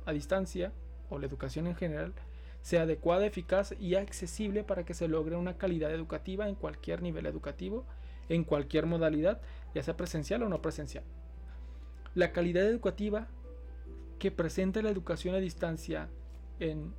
a 0.05 0.11
distancia 0.11 0.73
o 1.09 1.17
la 1.17 1.25
educación 1.25 1.65
en 1.65 1.75
general 1.75 2.13
sea 2.61 2.83
adecuada, 2.83 3.25
eficaz 3.25 3.73
y 3.79 3.95
accesible 3.95 4.63
para 4.63 4.85
que 4.85 4.93
se 4.93 5.07
logre 5.07 5.35
una 5.35 5.57
calidad 5.57 5.91
educativa 5.91 6.47
en 6.47 6.53
cualquier 6.53 7.01
nivel 7.01 7.25
educativo, 7.25 7.83
en 8.29 8.43
cualquier 8.43 8.85
modalidad, 8.85 9.41
ya 9.73 9.81
sea 9.81 9.97
presencial 9.97 10.43
o 10.43 10.49
no 10.49 10.61
presencial. 10.61 11.03
La 12.13 12.31
calidad 12.31 12.63
educativa 12.63 13.27
que 14.19 14.29
presenta 14.29 14.83
la 14.83 14.91
educación 14.91 15.33
a 15.33 15.39
distancia 15.39 16.09
en 16.59 16.93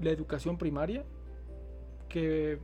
la 0.00 0.10
educación 0.10 0.58
primaria, 0.58 1.06
que 2.10 2.60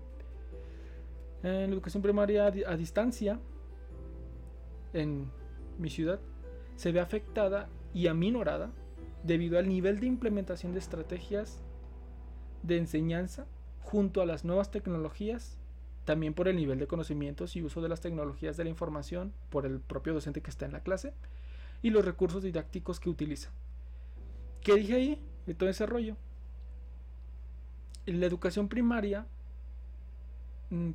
en 1.49 1.71
la 1.71 1.75
educación 1.75 2.03
primaria 2.03 2.47
a 2.47 2.77
distancia 2.77 3.39
en 4.93 5.31
mi 5.79 5.91
ciudad 5.91 6.21
se 6.77 6.93
ve 6.93 7.01
afectada 7.01 7.69
y 7.93 8.07
aminorada 8.09 8.73
debido 9.23 9.59
al 9.59 9.69
nivel 9.69 10.01
de 10.01 10.07
implementación 10.07 10.73
de 10.73 10.79
estrategias 10.79 11.63
de 12.63 12.79
enseñanza 12.79 13.47
junto 13.83 14.23
a 14.23 14.27
las 14.27 14.45
nuevas 14.45 14.71
tecnologías, 14.71 15.59
también 16.05 16.35
por 16.35 16.49
el 16.49 16.57
nivel 16.57 16.79
de 16.79 16.87
conocimientos 16.87 17.57
y 17.57 17.63
uso 17.63 17.83
de 17.83 17.89
las 17.89 18.01
tecnologías 18.01 18.57
de 18.57 18.65
la 18.65 18.71
información 18.71 19.33
por 19.51 19.67
el 19.67 19.81
propio 19.81 20.15
docente 20.15 20.41
que 20.41 20.51
está 20.51 20.67
en 20.67 20.73
la 20.73 20.83
clase 20.83 21.13
y 21.83 21.91
los 21.91 22.05
recursos 22.05 22.43
didácticos 22.43 23.01
que 23.01 23.11
utiliza. 23.11 23.51
¿Qué 24.63 24.75
dije 24.75 24.95
ahí? 24.95 25.23
De 25.47 25.55
todo 25.55 25.69
ese 25.69 25.87
rollo 25.87 26.17
la 28.07 28.27
educación 28.27 28.69
primaria, 28.69 29.27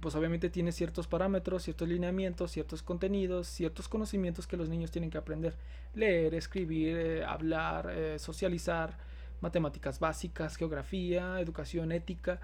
pues 0.02 0.16
obviamente 0.16 0.50
tiene 0.50 0.72
ciertos 0.72 1.08
parámetros, 1.08 1.64
ciertos 1.64 1.88
lineamientos, 1.88 2.52
ciertos 2.52 2.84
contenidos, 2.84 3.48
ciertos 3.48 3.88
conocimientos 3.88 4.48
que 4.48 4.58
los 4.58 4.68
niños 4.68 4.92
tienen 4.92 5.10
que 5.10 5.18
aprender. 5.18 5.56
Leer, 5.94 6.34
escribir, 6.34 6.98
eh, 6.98 7.24
hablar, 7.24 7.90
eh, 7.92 8.20
socializar, 8.20 8.98
matemáticas 9.42 10.00
básicas, 10.00 10.58
geografía, 10.58 11.40
educación 11.40 11.92
ética. 11.92 12.42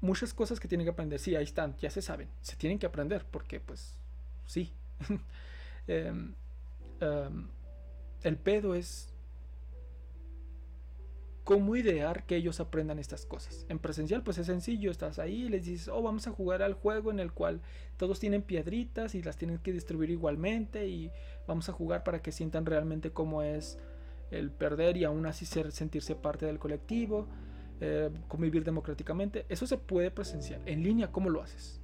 Muchas 0.00 0.34
cosas 0.34 0.60
que 0.60 0.68
tienen 0.68 0.84
que 0.84 0.90
aprender. 0.90 1.18
Sí, 1.18 1.34
ahí 1.36 1.44
están, 1.44 1.76
ya 1.78 1.90
se 1.90 2.02
saben. 2.02 2.28
Se 2.42 2.56
tienen 2.56 2.78
que 2.78 2.86
aprender 2.86 3.24
porque 3.30 3.60
pues 3.60 3.98
sí. 4.46 4.72
Em, 5.88 6.34
em, 6.98 7.46
el 8.24 8.36
pedo 8.38 8.74
es 8.74 9.14
cómo 11.46 11.76
idear 11.76 12.26
que 12.26 12.34
ellos 12.34 12.58
aprendan 12.58 12.98
estas 12.98 13.24
cosas. 13.24 13.66
En 13.68 13.78
presencial 13.78 14.24
pues 14.24 14.36
es 14.36 14.46
sencillo, 14.46 14.90
estás 14.90 15.20
ahí 15.20 15.44
y 15.44 15.48
les 15.48 15.64
dices, 15.64 15.86
oh, 15.86 16.02
vamos 16.02 16.26
a 16.26 16.32
jugar 16.32 16.60
al 16.60 16.74
juego 16.74 17.12
en 17.12 17.20
el 17.20 17.32
cual 17.32 17.60
todos 17.96 18.18
tienen 18.18 18.42
piedritas 18.42 19.14
y 19.14 19.22
las 19.22 19.36
tienen 19.36 19.58
que 19.58 19.72
distribuir 19.72 20.10
igualmente 20.10 20.88
y 20.88 21.08
vamos 21.46 21.68
a 21.68 21.72
jugar 21.72 22.02
para 22.02 22.20
que 22.20 22.32
sientan 22.32 22.66
realmente 22.66 23.12
cómo 23.12 23.42
es 23.42 23.78
el 24.32 24.50
perder 24.50 24.96
y 24.96 25.04
aún 25.04 25.24
así 25.24 25.46
ser, 25.46 25.70
sentirse 25.70 26.16
parte 26.16 26.46
del 26.46 26.58
colectivo, 26.58 27.28
eh, 27.80 28.10
convivir 28.26 28.64
democráticamente. 28.64 29.46
Eso 29.48 29.68
se 29.68 29.78
puede 29.78 30.10
presencial. 30.10 30.60
En 30.66 30.82
línea, 30.82 31.12
¿cómo 31.12 31.30
lo 31.30 31.42
haces? 31.42 31.80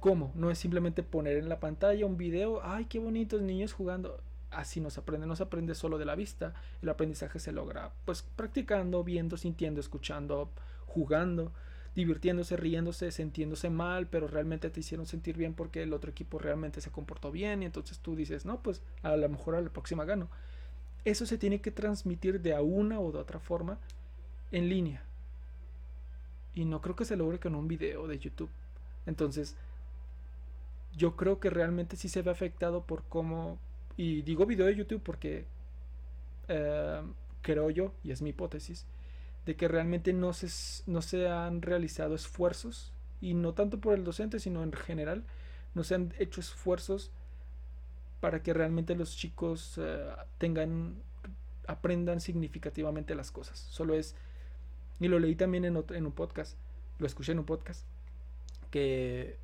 ¿Cómo? 0.00 0.32
No 0.34 0.50
es 0.50 0.58
simplemente 0.58 1.04
poner 1.04 1.36
en 1.36 1.48
la 1.48 1.60
pantalla 1.60 2.04
un 2.04 2.16
video, 2.16 2.60
ay, 2.64 2.86
qué 2.86 2.98
bonitos 2.98 3.40
niños 3.40 3.72
jugando 3.72 4.20
así 4.50 4.80
no 4.80 4.90
se 4.90 5.00
aprende, 5.00 5.26
no 5.26 5.36
se 5.36 5.42
aprende 5.42 5.74
solo 5.74 5.98
de 5.98 6.04
la 6.04 6.14
vista, 6.14 6.54
el 6.82 6.88
aprendizaje 6.88 7.38
se 7.38 7.52
logra 7.52 7.92
pues 8.04 8.22
practicando, 8.22 9.04
viendo, 9.04 9.36
sintiendo, 9.36 9.80
escuchando, 9.80 10.50
jugando, 10.86 11.52
divirtiéndose, 11.94 12.56
riéndose, 12.56 13.10
sintiéndose 13.10 13.70
mal, 13.70 14.06
pero 14.06 14.28
realmente 14.28 14.70
te 14.70 14.80
hicieron 14.80 15.06
sentir 15.06 15.36
bien 15.36 15.54
porque 15.54 15.82
el 15.82 15.92
otro 15.92 16.10
equipo 16.10 16.38
realmente 16.38 16.80
se 16.80 16.90
comportó 16.90 17.32
bien 17.32 17.62
y 17.62 17.66
entonces 17.66 17.98
tú 17.98 18.14
dices, 18.16 18.44
no, 18.46 18.62
pues 18.62 18.82
a 19.02 19.16
lo 19.16 19.28
mejor 19.28 19.56
a 19.56 19.60
la 19.60 19.70
próxima 19.70 20.04
gano. 20.04 20.28
Eso 21.04 21.26
se 21.26 21.38
tiene 21.38 21.60
que 21.60 21.70
transmitir 21.70 22.40
de 22.40 22.54
una 22.60 23.00
o 23.00 23.12
de 23.12 23.18
otra 23.18 23.40
forma 23.40 23.78
en 24.52 24.68
línea. 24.68 25.02
Y 26.54 26.64
no 26.64 26.80
creo 26.80 26.96
que 26.96 27.04
se 27.04 27.16
logre 27.16 27.38
con 27.38 27.54
un 27.54 27.68
video 27.68 28.06
de 28.06 28.18
YouTube. 28.18 28.50
Entonces, 29.06 29.56
yo 30.96 31.16
creo 31.16 31.40
que 31.40 31.50
realmente 31.50 31.96
sí 31.96 32.08
se 32.08 32.22
ve 32.22 32.30
afectado 32.30 32.82
por 32.82 33.04
cómo 33.04 33.58
y 33.98 34.22
digo 34.22 34.46
video 34.46 34.64
de 34.64 34.76
YouTube 34.76 35.02
porque 35.02 35.44
eh, 36.46 37.02
creo 37.42 37.68
yo, 37.68 37.92
y 38.04 38.12
es 38.12 38.22
mi 38.22 38.30
hipótesis, 38.30 38.86
de 39.44 39.56
que 39.56 39.68
realmente 39.68 40.12
no 40.12 40.32
se, 40.32 40.48
no 40.86 41.02
se 41.02 41.28
han 41.28 41.60
realizado 41.60 42.14
esfuerzos, 42.14 42.92
y 43.20 43.34
no 43.34 43.54
tanto 43.54 43.80
por 43.80 43.94
el 43.94 44.04
docente, 44.04 44.38
sino 44.38 44.62
en 44.62 44.72
general, 44.72 45.24
no 45.74 45.82
se 45.82 45.96
han 45.96 46.14
hecho 46.18 46.40
esfuerzos 46.40 47.10
para 48.20 48.42
que 48.42 48.54
realmente 48.54 48.94
los 48.94 49.16
chicos 49.16 49.78
eh, 49.78 50.06
tengan, 50.38 50.94
aprendan 51.66 52.20
significativamente 52.20 53.16
las 53.16 53.32
cosas. 53.32 53.58
Solo 53.58 53.94
es, 53.94 54.14
y 55.00 55.08
lo 55.08 55.18
leí 55.18 55.34
también 55.34 55.64
en, 55.64 55.84
en 55.90 56.06
un 56.06 56.12
podcast, 56.12 56.56
lo 57.00 57.06
escuché 57.06 57.32
en 57.32 57.40
un 57.40 57.46
podcast, 57.46 57.84
que 58.70 59.38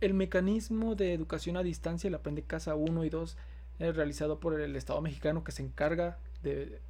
el 0.00 0.14
mecanismo 0.14 0.94
de 0.94 1.12
educación 1.12 1.56
a 1.56 1.62
distancia, 1.62 2.08
el 2.08 2.14
Aprende 2.14 2.42
Casa 2.42 2.74
1 2.74 3.04
y 3.04 3.10
2, 3.10 3.36
es 3.78 3.96
realizado 3.96 4.40
por 4.40 4.60
el 4.60 4.76
Estado 4.76 5.00
mexicano 5.00 5.44
que 5.44 5.52
se 5.52 5.62
encarga 5.62 6.18
de 6.42 6.80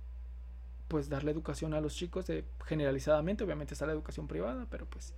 pues 0.89 1.11
darle 1.11 1.31
educación 1.31 1.75
a 1.75 1.81
los 1.81 1.95
chicos 1.95 2.27
generalizadamente, 2.65 3.45
obviamente 3.45 3.75
está 3.75 3.87
la 3.87 3.93
educación 3.93 4.27
privada, 4.27 4.67
pero 4.71 4.87
pues 4.87 5.13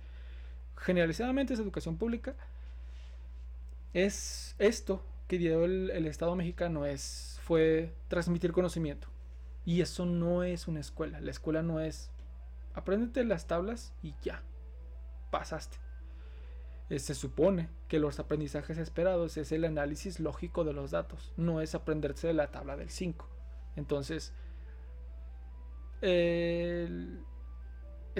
generalizadamente 0.75 1.53
es 1.53 1.59
educación 1.59 1.97
pública. 1.97 2.35
Es 3.93 4.55
esto 4.59 5.01
que 5.27 5.37
dio 5.37 5.63
el, 5.63 5.89
el 5.91 6.07
Estado 6.07 6.35
mexicano 6.35 6.85
es 6.85 7.39
fue 7.43 7.93
transmitir 8.07 8.51
conocimiento. 8.51 9.07
Y 9.65 9.81
eso 9.81 10.05
no 10.05 10.43
es 10.43 10.67
una 10.67 10.79
escuela. 10.79 11.21
La 11.21 11.31
escuela 11.31 11.61
no 11.61 11.79
es 11.79 12.09
apréndete 12.73 13.23
las 13.23 13.47
tablas 13.47 13.93
y 14.01 14.13
ya. 14.23 14.41
Pasaste. 15.29 15.77
Eh, 16.91 16.99
se 16.99 17.15
supone 17.15 17.69
que 17.87 17.99
los 17.99 18.19
aprendizajes 18.19 18.77
esperados 18.77 19.37
es 19.37 19.53
el 19.53 19.63
análisis 19.63 20.19
lógico 20.19 20.65
de 20.65 20.73
los 20.73 20.91
datos, 20.91 21.31
no 21.37 21.61
es 21.61 21.73
aprenderse 21.73 22.27
de 22.27 22.33
la 22.33 22.51
tabla 22.51 22.75
del 22.75 22.89
5. 22.89 23.29
Entonces, 23.77 24.33
es 26.01 26.97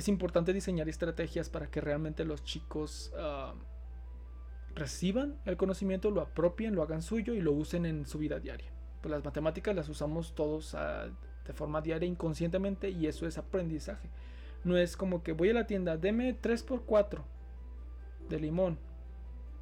importante 0.08 0.54
diseñar 0.54 0.88
estrategias 0.88 1.50
para 1.50 1.70
que 1.70 1.82
realmente 1.82 2.24
los 2.24 2.46
chicos 2.46 3.12
ah, 3.18 3.56
reciban 4.74 5.38
el 5.44 5.58
conocimiento, 5.58 6.10
lo 6.10 6.22
apropien, 6.22 6.74
lo 6.74 6.82
hagan 6.82 7.02
suyo 7.02 7.34
y 7.34 7.42
lo 7.42 7.52
usen 7.52 7.86
en 7.86 8.06
su 8.06 8.20
vida 8.20 8.40
diaria. 8.40 8.72
Pues 9.02 9.12
las 9.12 9.26
matemáticas 9.26 9.76
las 9.76 9.90
usamos 9.90 10.34
todos 10.34 10.76
ah, 10.76 11.10
de 11.46 11.54
forma 11.54 11.82
diaria 11.82 12.08
inconscientemente 12.08 12.90
y 12.90 13.08
eso 13.08 13.28
es 13.28 13.38
aprendizaje. 13.38 14.10
No 14.64 14.78
es 14.78 14.96
como 14.96 15.24
que 15.24 15.34
voy 15.34 15.50
a 15.50 15.56
la 15.56 15.68
tienda, 15.68 15.98
deme 15.98 16.40
3x4 16.40 17.22
de 18.30 18.40
limón. 18.40 18.78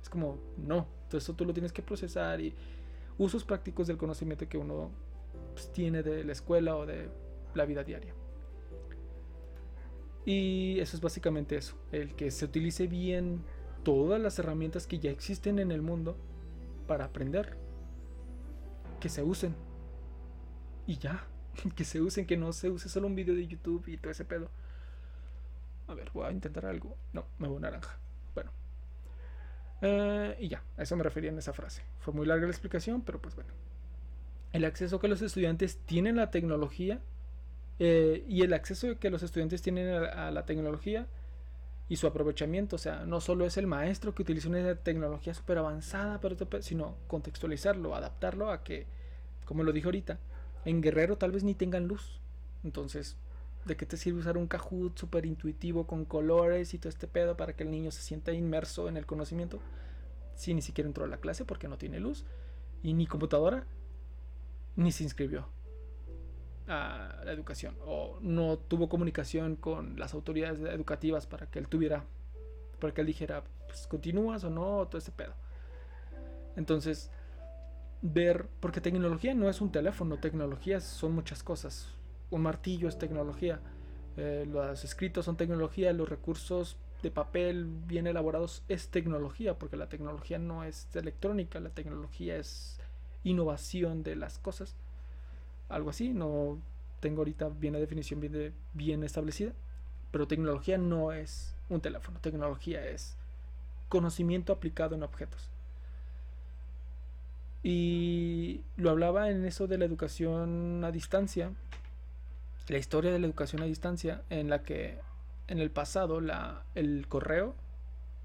Es 0.02 0.10
como, 0.10 0.38
no, 0.58 0.88
todo 1.08 1.18
eso 1.18 1.34
tú 1.34 1.46
lo 1.46 1.54
tienes 1.54 1.74
que 1.74 1.82
procesar 1.82 2.40
y 2.42 2.54
usos 3.18 3.44
prácticos 3.44 3.88
del 3.88 3.98
conocimiento 3.98 4.48
que 4.48 4.58
uno 4.58 4.92
pues, 5.54 5.72
tiene 5.72 6.04
de 6.04 6.24
la 6.24 6.32
escuela 6.32 6.76
o 6.76 6.86
de 6.86 7.10
la 7.54 7.66
vida 7.66 7.84
diaria. 7.84 8.14
Y 10.26 10.80
eso 10.80 10.96
es 10.96 11.02
básicamente 11.02 11.56
eso, 11.58 11.76
el 11.92 12.16
que 12.16 12.30
se 12.32 12.46
utilice 12.46 12.88
bien 12.88 13.42
todas 13.84 14.22
las 14.22 14.38
herramientas 14.40 14.86
que 14.86 15.00
ya 15.00 15.10
existen 15.10 15.60
en 15.60 15.72
el 15.72 15.82
mundo 15.82 16.18
para 16.88 17.06
aprender. 17.06 17.58
Que 19.00 19.10
se 19.10 19.24
usen. 19.24 19.56
Y 20.86 20.98
ya, 20.98 21.26
que 21.76 21.86
se 21.86 22.02
usen, 22.02 22.26
que 22.26 22.38
no 22.38 22.54
se 22.54 22.70
use 22.70 22.90
solo 22.90 23.08
un 23.08 23.16
video 23.16 23.36
de 23.36 23.48
YouTube 23.48 23.88
y 23.88 23.98
todo 23.98 24.12
ese 24.12 24.26
pedo. 24.26 24.50
A 25.88 25.94
ver, 25.94 26.12
voy 26.14 26.26
a 26.26 26.32
intentar 26.32 26.66
algo. 26.66 26.96
No, 27.14 27.26
me 27.40 27.48
voy 27.48 27.60
naranja. 27.60 28.00
Eh, 29.82 30.36
y 30.40 30.50
ya, 30.50 30.64
a 30.78 30.84
eso 30.84 30.96
me 30.96 31.04
refería 31.04 31.30
en 31.30 31.38
esa 31.38 31.54
frase. 31.54 31.84
Fue 32.00 32.14
muy 32.14 32.26
larga 32.26 32.46
la 32.46 32.52
explicación, 32.52 33.02
pero 33.02 33.22
pues 33.22 33.36
bueno. 33.36 33.52
El 34.52 34.66
acceso 34.66 35.00
que 35.00 35.08
los 35.08 35.22
estudiantes 35.22 35.78
tienen 35.86 36.18
a 36.18 36.24
la 36.24 36.32
tecnología 36.32 37.00
eh, 37.78 38.26
y 38.28 38.42
el 38.42 38.54
acceso 38.54 38.98
que 39.00 39.10
los 39.10 39.24
estudiantes 39.24 39.62
tienen 39.62 39.88
a, 39.88 40.32
la 40.32 40.46
tecnología 40.46 41.08
y 41.88 41.98
su 41.98 42.08
aprovechamiento. 42.08 42.76
O 42.76 42.80
sea, 42.80 43.06
no 43.06 43.22
solo 43.22 43.46
es 43.46 43.58
el 43.58 43.68
maestro 43.68 44.16
que 44.16 44.24
utiliza 44.24 44.50
una 44.50 44.76
tecnología 44.76 45.34
súper 45.34 45.60
avanzada, 45.60 46.20
pero, 46.20 46.36
sino 46.62 46.98
contextualizarlo, 47.08 47.96
adaptarlo 47.96 48.52
a 48.52 48.64
que, 48.64 48.88
como 49.46 49.64
lo 49.64 49.72
dije 49.72 49.86
ahorita, 49.86 50.20
en 50.66 50.82
Guerrero 50.82 51.18
tal 51.18 51.32
vez 51.32 51.44
ni 51.44 51.54
tengan 51.54 51.88
luz. 51.88 52.20
Entonces, 52.64 53.18
¿de 53.70 53.78
qué 53.78 53.86
te 53.86 53.96
sirve 53.96 54.20
usar 54.20 54.38
un 54.38 54.48
Kahoot 54.48 54.98
súper 55.00 55.26
intuitivo 55.26 55.88
con 55.88 56.04
colores 56.04 56.74
y 56.74 56.80
todo 56.80 56.90
este 56.90 57.08
pedo 57.08 57.38
para 57.38 57.56
que 57.56 57.64
el 57.64 57.72
niño 57.72 57.92
se 57.92 58.02
sienta 58.02 58.34
inmerso 58.34 58.90
en 58.90 58.98
el 58.98 59.06
conocimiento? 59.06 59.60
Si 60.36 60.54
ni 60.54 60.62
siquiera 60.62 60.88
entró 60.88 61.06
a 61.06 61.08
la 61.08 61.18
clase 61.18 61.46
porque 61.46 61.68
no 61.68 61.78
tiene 61.78 62.00
luz 62.00 62.26
y 62.84 62.94
ni 62.94 63.08
computadora, 63.08 63.66
ni 64.76 64.92
se 64.92 65.04
inscribió 65.04 65.48
a 66.68 67.22
la 67.24 67.32
educación 67.32 67.76
o 67.86 68.20
no 68.22 68.58
tuvo 68.58 68.90
comunicación 68.90 69.56
con 69.56 69.98
las 70.00 70.14
autoridades 70.14 70.60
educativas 70.60 71.26
para 71.26 71.48
que 71.50 71.60
él 71.60 71.68
tuviera, 71.68 72.06
para 72.80 72.94
que 72.94 73.02
él 73.02 73.08
dijera, 73.08 73.44
pues 73.68 73.88
continúas 73.88 74.44
o 74.44 74.50
no, 74.50 74.88
todo 74.88 74.98
ese 74.98 75.12
pedo. 75.12 75.34
Entonces, 76.56 77.12
ver, 78.02 78.48
porque 78.60 78.82
tecnología 78.82 79.34
no 79.36 79.50
es 79.50 79.62
un 79.62 79.72
teléfono, 79.72 80.18
tecnología 80.18 80.80
son 80.80 81.14
muchas 81.14 81.44
cosas. 81.44 81.99
Un 82.32 82.42
martillo 82.42 82.88
es 82.88 82.98
tecnología, 82.98 83.60
eh, 84.18 84.46
los 84.48 84.84
escritos 84.84 85.26
son 85.26 85.38
tecnología, 85.38 85.94
los 85.94 86.10
recursos 86.10 86.78
de 87.02 87.12
papel 87.12 87.66
bien 87.88 88.08
elaborados 88.08 88.64
es 88.68 88.90
tecnología, 88.90 89.58
porque 89.58 89.78
la 89.78 89.90
tecnología 89.90 90.38
no 90.38 90.64
es 90.64 90.88
electrónica, 90.96 91.60
la 91.60 91.70
tecnología 91.70 92.38
es 92.38 92.80
innovación 93.24 94.04
de 94.04 94.16
las 94.16 94.38
cosas 94.40 94.76
algo 95.70 95.92
así, 95.92 96.14
no 96.14 96.60
tengo 97.00 97.20
ahorita 97.20 97.50
bien 97.50 97.74
la 97.74 97.80
definición 97.80 98.20
bien, 98.20 98.54
bien 98.74 99.04
establecida, 99.04 99.54
pero 100.12 100.28
tecnología 100.28 100.78
no 100.78 101.14
es 101.14 101.56
un 101.70 101.80
teléfono, 101.80 102.20
tecnología 102.20 102.86
es 102.86 103.16
conocimiento 103.88 104.52
aplicado 104.52 104.96
en 104.96 105.04
objetos. 105.04 105.50
Y 107.62 108.62
lo 108.78 108.90
hablaba 108.90 109.30
en 109.30 109.46
eso 109.46 109.68
de 109.68 109.78
la 109.78 109.86
educación 109.86 110.84
a 110.84 110.92
distancia, 110.92 111.52
la 112.70 112.78
historia 112.78 113.12
de 113.12 113.20
la 113.20 113.26
educación 113.26 113.62
a 113.62 113.66
distancia, 113.66 114.22
en 114.30 114.50
la 114.50 114.64
que 114.64 115.00
en 115.48 115.60
el 115.60 115.72
pasado 115.72 116.22
la, 116.22 116.64
el 116.76 117.08
correo 117.08 117.56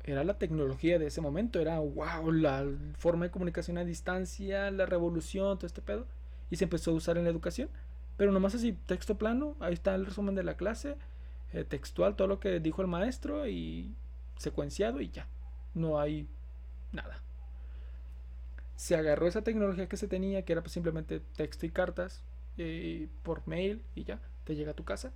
era 0.04 0.22
la 0.22 0.38
tecnología 0.38 0.98
de 0.98 1.06
ese 1.06 1.22
momento, 1.22 1.60
era 1.60 1.78
wow, 1.78 2.30
la 2.30 2.66
forma 2.98 3.24
de 3.24 3.30
comunicación 3.30 3.78
a 3.78 3.84
distancia, 3.84 4.70
la 4.70 4.84
revolución, 4.84 5.56
todo 5.56 5.66
este 5.66 5.80
pedo 5.80 6.06
y 6.50 6.56
se 6.56 6.64
empezó 6.64 6.90
a 6.90 6.94
usar 6.94 7.16
en 7.16 7.24
la 7.24 7.30
educación. 7.30 7.70
Pero 8.18 8.30
nomás 8.32 8.54
así, 8.54 8.72
texto 8.72 9.16
plano, 9.16 9.56
ahí 9.60 9.72
está 9.72 9.94
el 9.94 10.04
resumen 10.04 10.34
de 10.34 10.44
la 10.44 10.56
clase, 10.56 10.96
eh, 11.52 11.64
textual, 11.64 12.14
todo 12.14 12.28
lo 12.28 12.38
que 12.38 12.60
dijo 12.60 12.82
el 12.82 12.88
maestro 12.88 13.48
y 13.48 13.96
secuenciado 14.36 15.00
y 15.00 15.08
ya. 15.08 15.26
No 15.72 15.98
hay 15.98 16.28
nada. 16.92 17.22
Se 18.76 18.94
agarró 18.94 19.26
esa 19.26 19.42
tecnología 19.42 19.88
que 19.88 19.96
se 19.96 20.06
tenía, 20.06 20.44
que 20.44 20.52
era 20.52 20.60
pues 20.60 20.72
simplemente 20.72 21.20
texto 21.34 21.64
y 21.64 21.70
cartas 21.70 22.22
por 23.24 23.48
mail 23.48 23.82
y 23.96 24.04
ya, 24.04 24.20
te 24.44 24.54
llega 24.54 24.72
a 24.72 24.76
tu 24.76 24.84
casa. 24.84 25.12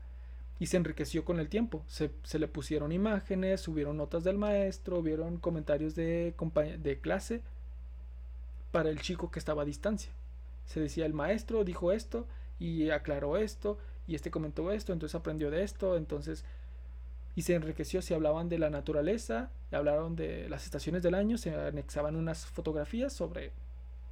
Y 0.61 0.67
se 0.67 0.77
enriqueció 0.77 1.25
con 1.25 1.39
el 1.39 1.49
tiempo. 1.49 1.85
Se, 1.87 2.11
se 2.25 2.39
le 2.39 2.49
pusieron 2.49 2.91
imágenes, 2.91 3.61
subieron 3.61 3.97
notas 3.97 4.25
del 4.25 4.39
maestro, 4.39 5.03
vieron 5.03 5.39
comentarios 5.39 5.95
de, 5.95 6.35
de 6.81 7.01
clase 7.01 7.43
para 8.73 8.91
el 8.91 9.01
chico 9.01 9.31
que 9.31 9.39
estaba 9.39 9.63
a 9.63 9.65
distancia 9.65 10.11
se 10.69 10.81
decía 10.81 11.07
el 11.07 11.15
maestro 11.15 11.65
dijo 11.65 11.93
esto 11.93 12.27
y 12.61 12.91
aclaró 12.91 13.37
esto 13.37 13.79
y 14.07 14.15
este 14.15 14.31
comentó 14.31 14.71
esto, 14.71 14.93
entonces 14.93 15.15
aprendió 15.15 15.51
de 15.51 15.63
esto, 15.63 15.97
entonces 15.97 16.45
y 17.35 17.43
se 17.43 17.55
enriqueció 17.55 18.03
si 18.03 18.15
hablaban 18.15 18.49
de 18.49 18.59
la 18.59 18.69
naturaleza, 18.69 19.51
hablaron 19.71 20.17
de 20.17 20.49
las 20.49 20.65
estaciones 20.65 21.03
del 21.03 21.15
año, 21.15 21.39
se 21.39 21.55
anexaban 21.55 22.17
unas 22.17 22.47
fotografías 22.47 23.13
sobre 23.13 23.53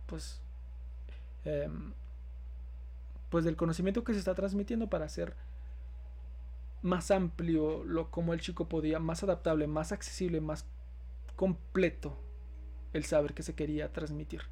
pues 0.06 0.40
em, 1.44 1.92
pues 3.30 3.44
del 3.44 3.56
conocimiento 3.56 4.04
que 4.04 4.12
se 4.12 4.18
está 4.18 4.34
transmitiendo 4.34 4.88
para 4.88 5.06
hacer 5.06 5.34
más 6.82 7.10
amplio 7.10 7.84
lo 7.84 8.10
como 8.10 8.32
el 8.32 8.40
chico 8.40 8.68
podía, 8.68 8.98
más 8.98 9.22
adaptable, 9.22 9.66
más 9.66 9.92
accesible, 9.92 10.40
más 10.40 10.66
completo 11.34 12.16
el 12.92 13.04
saber 13.04 13.34
que 13.34 13.42
se 13.42 13.54
quería 13.54 13.92
transmitir 13.92 14.42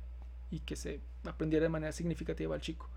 y 0.50 0.60
que 0.60 0.76
se 0.76 1.00
aprendiera 1.24 1.64
de 1.64 1.70
manera 1.70 1.92
significativa 1.92 2.54
al 2.54 2.60
chico. 2.60 2.90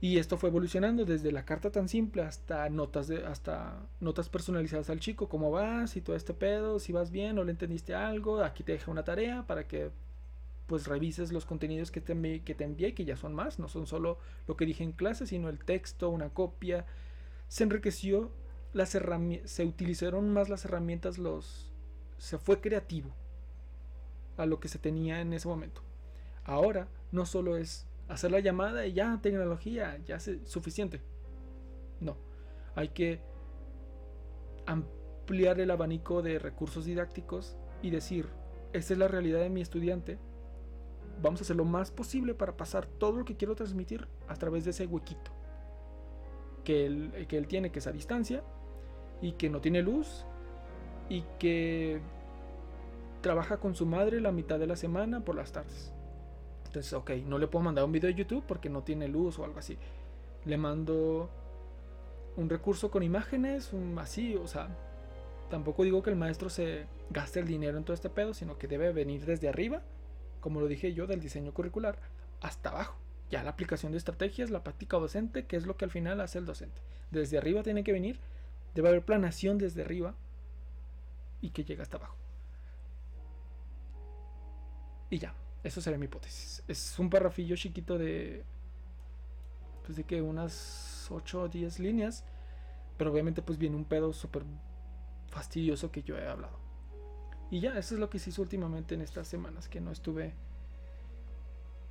Y 0.00 0.18
esto 0.18 0.36
fue 0.36 0.50
evolucionando 0.50 1.06
desde 1.06 1.32
la 1.32 1.46
carta 1.46 1.70
tan 1.70 1.88
simple 1.88 2.22
hasta 2.22 2.68
notas 2.68 3.06
de, 3.06 3.24
hasta 3.24 3.86
notas 4.00 4.28
personalizadas 4.28 4.90
al 4.90 5.00
chico, 5.00 5.28
cómo 5.30 5.50
vas 5.50 5.96
y 5.96 6.02
todo 6.02 6.14
este 6.14 6.34
pedo, 6.34 6.78
si 6.78 6.92
vas 6.92 7.10
bien 7.10 7.38
o 7.38 7.44
le 7.44 7.52
entendiste 7.52 7.94
algo, 7.94 8.42
aquí 8.42 8.62
te 8.62 8.72
deja 8.72 8.90
una 8.90 9.04
tarea 9.04 9.46
para 9.46 9.66
que 9.66 9.90
pues 10.66 10.86
revises 10.86 11.32
los 11.32 11.44
contenidos 11.44 11.90
que 11.90 12.00
te, 12.00 12.12
envié, 12.12 12.42
que 12.42 12.54
te 12.54 12.64
envié, 12.64 12.94
que 12.94 13.04
ya 13.04 13.16
son 13.16 13.34
más, 13.34 13.58
no 13.58 13.68
son 13.68 13.86
solo 13.86 14.18
lo 14.46 14.56
que 14.56 14.66
dije 14.66 14.84
en 14.84 14.92
clase, 14.92 15.26
sino 15.26 15.48
el 15.48 15.64
texto, 15.64 16.10
una 16.10 16.30
copia. 16.30 16.86
Se 17.48 17.64
enriqueció, 17.64 18.30
las 18.72 18.90
se 18.90 19.64
utilizaron 19.64 20.32
más 20.32 20.48
las 20.48 20.64
herramientas, 20.64 21.18
los 21.18 21.72
se 22.18 22.38
fue 22.38 22.60
creativo 22.60 23.10
a 24.36 24.46
lo 24.46 24.60
que 24.60 24.68
se 24.68 24.78
tenía 24.78 25.20
en 25.20 25.32
ese 25.32 25.48
momento. 25.48 25.82
Ahora 26.44 26.88
no 27.12 27.26
solo 27.26 27.56
es 27.56 27.86
hacer 28.08 28.30
la 28.30 28.40
llamada 28.40 28.86
y 28.86 28.92
ya 28.92 29.20
tecnología, 29.22 29.98
ya 30.04 30.16
es 30.16 30.30
suficiente. 30.44 31.00
No, 32.00 32.16
hay 32.74 32.88
que 32.88 33.20
ampliar 34.66 35.60
el 35.60 35.70
abanico 35.70 36.22
de 36.22 36.38
recursos 36.38 36.84
didácticos 36.84 37.56
y 37.82 37.90
decir, 37.90 38.28
esta 38.72 38.92
es 38.92 38.98
la 38.98 39.08
realidad 39.08 39.40
de 39.40 39.50
mi 39.50 39.60
estudiante. 39.60 40.18
Vamos 41.22 41.40
a 41.40 41.44
hacer 41.44 41.56
lo 41.56 41.64
más 41.64 41.90
posible 41.90 42.34
para 42.34 42.56
pasar 42.56 42.86
todo 42.86 43.18
lo 43.18 43.24
que 43.24 43.36
quiero 43.36 43.54
transmitir 43.54 44.08
a 44.28 44.34
través 44.34 44.64
de 44.64 44.70
ese 44.70 44.86
huequito 44.86 45.30
que 46.64 46.86
él, 46.86 47.26
que 47.28 47.36
él 47.36 47.46
tiene, 47.46 47.70
que 47.70 47.78
es 47.78 47.86
a 47.86 47.92
distancia, 47.92 48.42
y 49.20 49.32
que 49.32 49.50
no 49.50 49.60
tiene 49.60 49.82
luz, 49.82 50.24
y 51.08 51.22
que 51.38 52.00
trabaja 53.20 53.58
con 53.58 53.74
su 53.74 53.86
madre 53.86 54.20
la 54.20 54.32
mitad 54.32 54.58
de 54.58 54.66
la 54.66 54.76
semana 54.76 55.24
por 55.24 55.34
las 55.34 55.52
tardes. 55.52 55.92
Entonces, 56.66 56.92
ok, 56.92 57.10
no 57.26 57.38
le 57.38 57.46
puedo 57.46 57.64
mandar 57.64 57.84
un 57.84 57.92
video 57.92 58.08
de 58.08 58.16
YouTube 58.16 58.44
porque 58.46 58.68
no 58.68 58.82
tiene 58.82 59.06
luz 59.06 59.38
o 59.38 59.44
algo 59.44 59.58
así. 59.58 59.78
Le 60.44 60.56
mando 60.56 61.30
un 62.36 62.50
recurso 62.50 62.90
con 62.90 63.02
imágenes, 63.02 63.72
un 63.72 63.96
así, 63.98 64.34
o 64.34 64.48
sea, 64.48 64.68
tampoco 65.50 65.84
digo 65.84 66.02
que 66.02 66.10
el 66.10 66.16
maestro 66.16 66.50
se 66.50 66.86
gaste 67.10 67.40
el 67.40 67.46
dinero 67.46 67.78
en 67.78 67.84
todo 67.84 67.94
este 67.94 68.10
pedo, 68.10 68.34
sino 68.34 68.58
que 68.58 68.66
debe 68.66 68.92
venir 68.92 69.24
desde 69.24 69.48
arriba, 69.48 69.82
como 70.44 70.60
lo 70.60 70.68
dije 70.68 70.92
yo, 70.92 71.06
del 71.06 71.20
diseño 71.20 71.54
curricular, 71.54 71.98
hasta 72.42 72.68
abajo. 72.68 72.98
Ya 73.30 73.42
la 73.42 73.48
aplicación 73.48 73.92
de 73.92 73.96
estrategias, 73.96 74.50
la 74.50 74.62
práctica 74.62 74.98
docente, 74.98 75.46
que 75.46 75.56
es 75.56 75.64
lo 75.64 75.78
que 75.78 75.86
al 75.86 75.90
final 75.90 76.20
hace 76.20 76.36
el 76.36 76.44
docente. 76.44 76.82
Desde 77.10 77.38
arriba 77.38 77.62
tiene 77.62 77.82
que 77.82 77.92
venir, 77.92 78.20
debe 78.74 78.90
haber 78.90 79.06
planación 79.06 79.56
desde 79.56 79.80
arriba 79.80 80.14
y 81.40 81.48
que 81.48 81.64
llegue 81.64 81.80
hasta 81.80 81.96
abajo. 81.96 82.18
Y 85.08 85.16
ya, 85.16 85.32
eso 85.62 85.80
sería 85.80 85.98
mi 85.98 86.04
hipótesis. 86.04 86.62
Es 86.68 86.98
un 86.98 87.08
parrafillo 87.08 87.56
chiquito 87.56 87.96
de. 87.96 88.44
Pues 89.86 89.96
de 89.96 90.04
que 90.04 90.20
unas 90.20 91.08
8 91.10 91.40
o 91.40 91.48
10 91.48 91.78
líneas. 91.78 92.22
Pero 92.98 93.12
obviamente, 93.12 93.40
pues 93.40 93.56
viene 93.56 93.76
un 93.76 93.86
pedo 93.86 94.12
súper 94.12 94.44
fastidioso 95.28 95.90
que 95.90 96.02
yo 96.02 96.18
he 96.18 96.28
hablado. 96.28 96.63
Y 97.54 97.60
ya, 97.60 97.78
eso 97.78 97.94
es 97.94 98.00
lo 98.00 98.10
que 98.10 98.18
se 98.18 98.30
hizo 98.30 98.42
últimamente 98.42 98.96
en 98.96 99.00
estas 99.00 99.28
semanas 99.28 99.68
que 99.68 99.80
no 99.80 99.92
estuve 99.92 100.34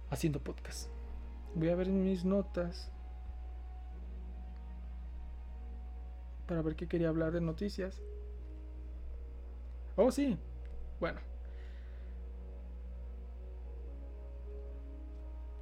haciendo 0.10 0.42
podcast. 0.44 0.90
Voy 1.56 1.70
a 1.70 1.76
ver 1.78 1.88
mis 1.88 2.26
notas. 2.26 2.92
Para 6.48 6.62
ver 6.62 6.76
qué 6.76 6.90
quería 6.90 7.08
hablar 7.08 7.32
de 7.32 7.40
noticias. 7.40 8.02
Oh, 9.96 10.12
sí. 10.12 10.38
Bueno. 11.00 11.22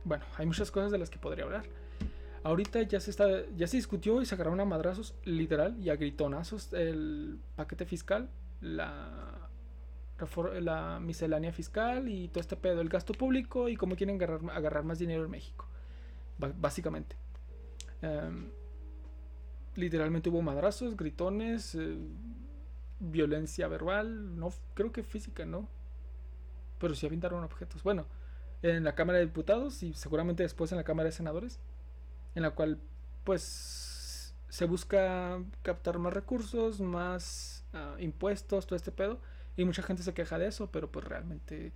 Bueno, 0.04 0.26
hay 0.36 0.48
muchas 0.48 0.72
cosas 0.72 0.92
de 0.92 0.98
las 0.98 1.12
que 1.12 1.20
podría 1.20 1.44
hablar. 1.46 1.66
Ahorita 2.42 2.82
ya 2.82 3.00
se 3.00 3.12
está, 3.12 3.28
ya 3.56 3.68
se 3.68 3.78
discutió 3.78 4.20
y 4.20 4.26
se 4.26 4.34
agarraron 4.34 4.62
a 4.62 4.66
madrazos, 4.66 5.14
literal, 5.26 5.78
y 5.80 5.92
a 5.92 5.96
gritonazos 5.96 6.74
el 6.74 7.40
paquete 7.56 7.86
fiscal, 7.86 8.32
la, 8.62 9.51
la 10.62 11.00
miscelánea 11.00 11.52
fiscal 11.52 12.10
y 12.10 12.28
todo 12.28 12.42
este 12.42 12.56
pedo, 12.56 12.82
el 12.82 12.90
gasto 12.90 13.14
público 13.14 13.70
y 13.70 13.76
cómo 13.76 13.96
quieren 13.96 14.22
agarrar, 14.22 14.84
más 14.84 15.00
dinero 15.00 15.26
en 15.26 15.32
México, 15.32 15.68
básicamente. 16.38 17.16
Em, 18.02 18.50
literalmente 19.76 20.30
hubo 20.30 20.42
madrazos, 20.42 20.98
gritones, 20.98 21.76
eh, 21.76 21.98
violencia 23.00 23.68
verbal, 23.68 24.38
no 24.38 24.50
creo 24.74 24.92
que 24.92 25.04
física, 25.04 25.46
no, 25.46 25.68
pero 26.80 26.96
sí 26.96 27.06
aventaron 27.06 27.44
objetos. 27.44 27.84
Bueno, 27.84 28.06
en 28.62 28.84
la 28.84 28.96
Cámara 28.96 29.20
de 29.20 29.26
Diputados 29.26 29.84
y 29.84 29.94
seguramente 29.94 30.44
después 30.44 30.72
en 30.72 30.78
la 30.78 30.84
Cámara 30.84 31.08
de 31.08 31.14
Senadores, 31.14 31.60
en 32.36 32.44
la 32.44 32.52
cual 32.52 32.80
pues 33.24 34.36
se 34.50 34.66
busca 34.66 35.40
captar 35.62 35.98
más 36.00 36.14
recursos, 36.14 36.82
más 36.82 37.66
ah, 37.74 37.96
impuestos, 38.00 38.68
todo 38.68 38.76
este 38.76 38.92
pedo. 38.92 39.20
Y 39.58 39.66
mucha 39.66 39.84
gente 39.84 40.04
se 40.04 40.14
queja 40.14 40.38
de 40.38 40.48
eso, 40.48 40.72
pero 40.72 40.92
pues 40.92 41.06
realmente 41.06 41.72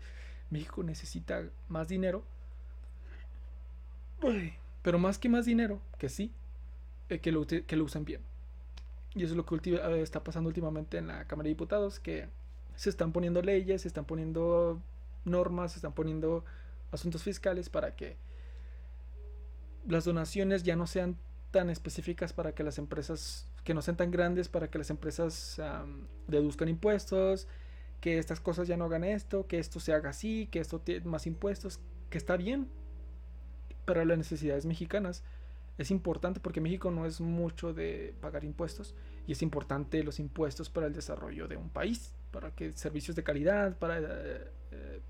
México 0.50 0.84
necesita 0.84 1.44
más 1.68 1.88
dinero. 1.88 2.24
Pero 4.82 5.00
más 5.00 5.20
que 5.20 5.30
más 5.30 5.46
dinero, 5.46 5.82
que 5.98 6.10
sí, 6.10 6.32
eh, 7.10 7.20
que, 7.20 7.32
lo, 7.32 7.46
que 7.46 7.76
lo 7.76 7.84
usen 7.84 8.06
bien. 8.06 8.22
Y 9.14 9.24
eso 9.24 9.34
es 9.34 9.38
lo 9.38 9.46
que 9.46 9.56
eh, 9.72 10.02
está 10.02 10.24
pasando 10.24 10.48
últimamente 10.48 10.98
en 10.98 11.08
la 11.08 11.26
Cámara 11.26 11.46
de 11.46 11.50
Diputados, 11.50 12.00
que 12.00 12.28
se 12.76 12.90
están 12.90 13.12
poniendo 13.12 13.42
leyes, 13.42 13.84
se 13.84 13.88
están 13.88 14.06
poniendo 14.06 14.82
normas, 15.24 15.72
se 15.72 15.78
están 15.78 15.94
poniendo 15.94 16.44
asuntos 16.92 17.24
fiscales 17.24 17.70
para 17.70 17.96
que 17.96 18.18
las 19.88 20.06
donaciones 20.06 20.64
ya 20.64 20.76
no 20.76 20.88
sean 20.88 21.18
tan 21.52 21.70
específicas 21.70 22.34
para 22.34 22.54
que 22.54 22.64
las 22.64 22.78
empresas, 22.78 23.48
que 23.64 23.74
no 23.74 23.82
sean 23.82 23.96
tan 23.96 24.12
grandes 24.12 24.50
para 24.50 24.70
que 24.70 24.78
las 24.78 24.90
empresas 24.90 25.62
deduzcan 26.28 26.68
impuestos, 26.68 27.48
que 28.06 28.20
estas 28.20 28.40
cosas 28.40 28.68
ya 28.68 28.78
no 28.78 28.86
hagan 28.86 29.04
esto, 29.04 29.48
que 29.48 29.58
esto 29.58 29.80
se 29.80 29.92
haga 29.92 30.12
así, 30.12 30.46
que 30.52 30.60
esto 30.60 30.78
tiene 30.80 31.08
más 31.08 31.26
impuestos, 31.26 31.80
que 32.12 32.20
está 32.20 32.38
bien 32.38 32.68
para 33.84 34.06
las 34.06 34.16
necesidades 34.16 34.68
mexicanas. 34.68 35.24
Es 35.80 35.90
importante 35.90 36.40
porque 36.40 36.62
México 36.62 36.92
no 36.92 37.08
es 37.08 37.20
mucho 37.20 37.74
de 37.74 38.14
pagar 38.22 38.44
impuestos 38.44 38.94
y 39.26 39.32
es 39.32 39.42
importante 39.42 40.04
los 40.04 40.20
impuestos 40.20 40.70
para 40.70 40.86
el 40.86 40.94
desarrollo 40.94 41.48
de 41.48 41.58
un 41.58 41.72
país, 41.72 42.14
para 42.30 42.52
que 42.52 42.74
servicios 42.74 43.16
de 43.16 43.24
calidad, 43.24 43.76
para... 43.80 43.98
Eh, 43.98 44.52
eh, 44.70 45.02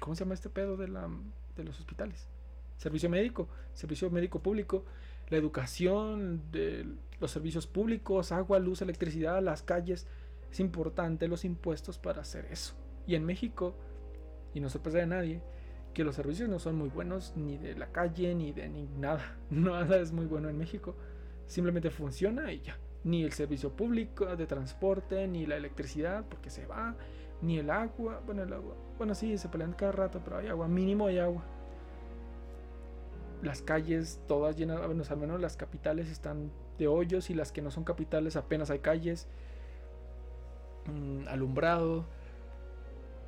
¿Cómo 0.00 0.16
se 0.16 0.24
llama 0.24 0.32
este 0.32 0.48
pedo 0.48 0.78
de, 0.78 0.88
la, 0.88 1.06
de 1.54 1.64
los 1.64 1.78
hospitales? 1.78 2.28
Servicio 2.78 3.10
médico, 3.10 3.46
servicio 3.74 4.10
médico 4.10 4.40
público, 4.40 4.86
la 5.28 5.36
educación, 5.36 6.40
los 7.20 7.30
servicios 7.30 7.66
públicos, 7.66 8.32
agua, 8.32 8.58
luz, 8.58 8.80
electricidad, 8.80 9.42
las 9.42 9.62
calles. 9.62 10.06
Es 10.50 10.60
importante 10.60 11.28
los 11.28 11.44
impuestos 11.44 11.98
para 11.98 12.22
hacer 12.22 12.46
eso. 12.50 12.74
Y 13.06 13.14
en 13.14 13.24
México, 13.24 13.74
y 14.54 14.60
no 14.60 14.68
sorprende 14.68 15.02
a 15.02 15.06
nadie, 15.06 15.42
que 15.94 16.04
los 16.04 16.14
servicios 16.14 16.48
no 16.48 16.58
son 16.58 16.76
muy 16.76 16.88
buenos 16.88 17.32
ni 17.36 17.58
de 17.58 17.74
la 17.74 17.90
calle 17.90 18.34
ni 18.34 18.52
de 18.52 18.68
ni 18.68 18.86
nada. 18.86 19.36
Nada 19.50 19.96
es 19.98 20.12
muy 20.12 20.26
bueno 20.26 20.48
en 20.48 20.58
México. 20.58 20.94
Simplemente 21.46 21.90
funciona 21.90 22.52
y 22.52 22.60
ya. 22.60 22.78
Ni 23.02 23.24
el 23.24 23.32
servicio 23.32 23.74
público 23.74 24.36
de 24.36 24.46
transporte, 24.46 25.26
ni 25.26 25.46
la 25.46 25.56
electricidad, 25.56 26.24
porque 26.28 26.50
se 26.50 26.66
va, 26.66 26.94
ni 27.40 27.58
el 27.58 27.70
agua. 27.70 28.22
Bueno, 28.24 28.42
el 28.42 28.52
agua. 28.52 28.76
Bueno, 28.98 29.14
sí, 29.14 29.38
se 29.38 29.48
pelean 29.48 29.72
cada 29.72 29.92
rato, 29.92 30.20
pero 30.22 30.36
hay 30.36 30.48
agua. 30.48 30.68
Mínimo 30.68 31.06
hay 31.06 31.18
agua. 31.18 31.42
Las 33.42 33.62
calles 33.62 34.20
todas 34.28 34.56
llenas, 34.56 34.84
bueno, 34.84 35.02
al 35.08 35.16
menos 35.16 35.40
las 35.40 35.56
capitales 35.56 36.10
están 36.10 36.52
de 36.78 36.88
hoyos 36.88 37.30
y 37.30 37.34
las 37.34 37.52
que 37.52 37.62
no 37.62 37.70
son 37.70 37.84
capitales 37.84 38.36
apenas 38.36 38.70
hay 38.70 38.80
calles. 38.80 39.28
Mm, 40.86 41.28
alumbrado. 41.28 42.06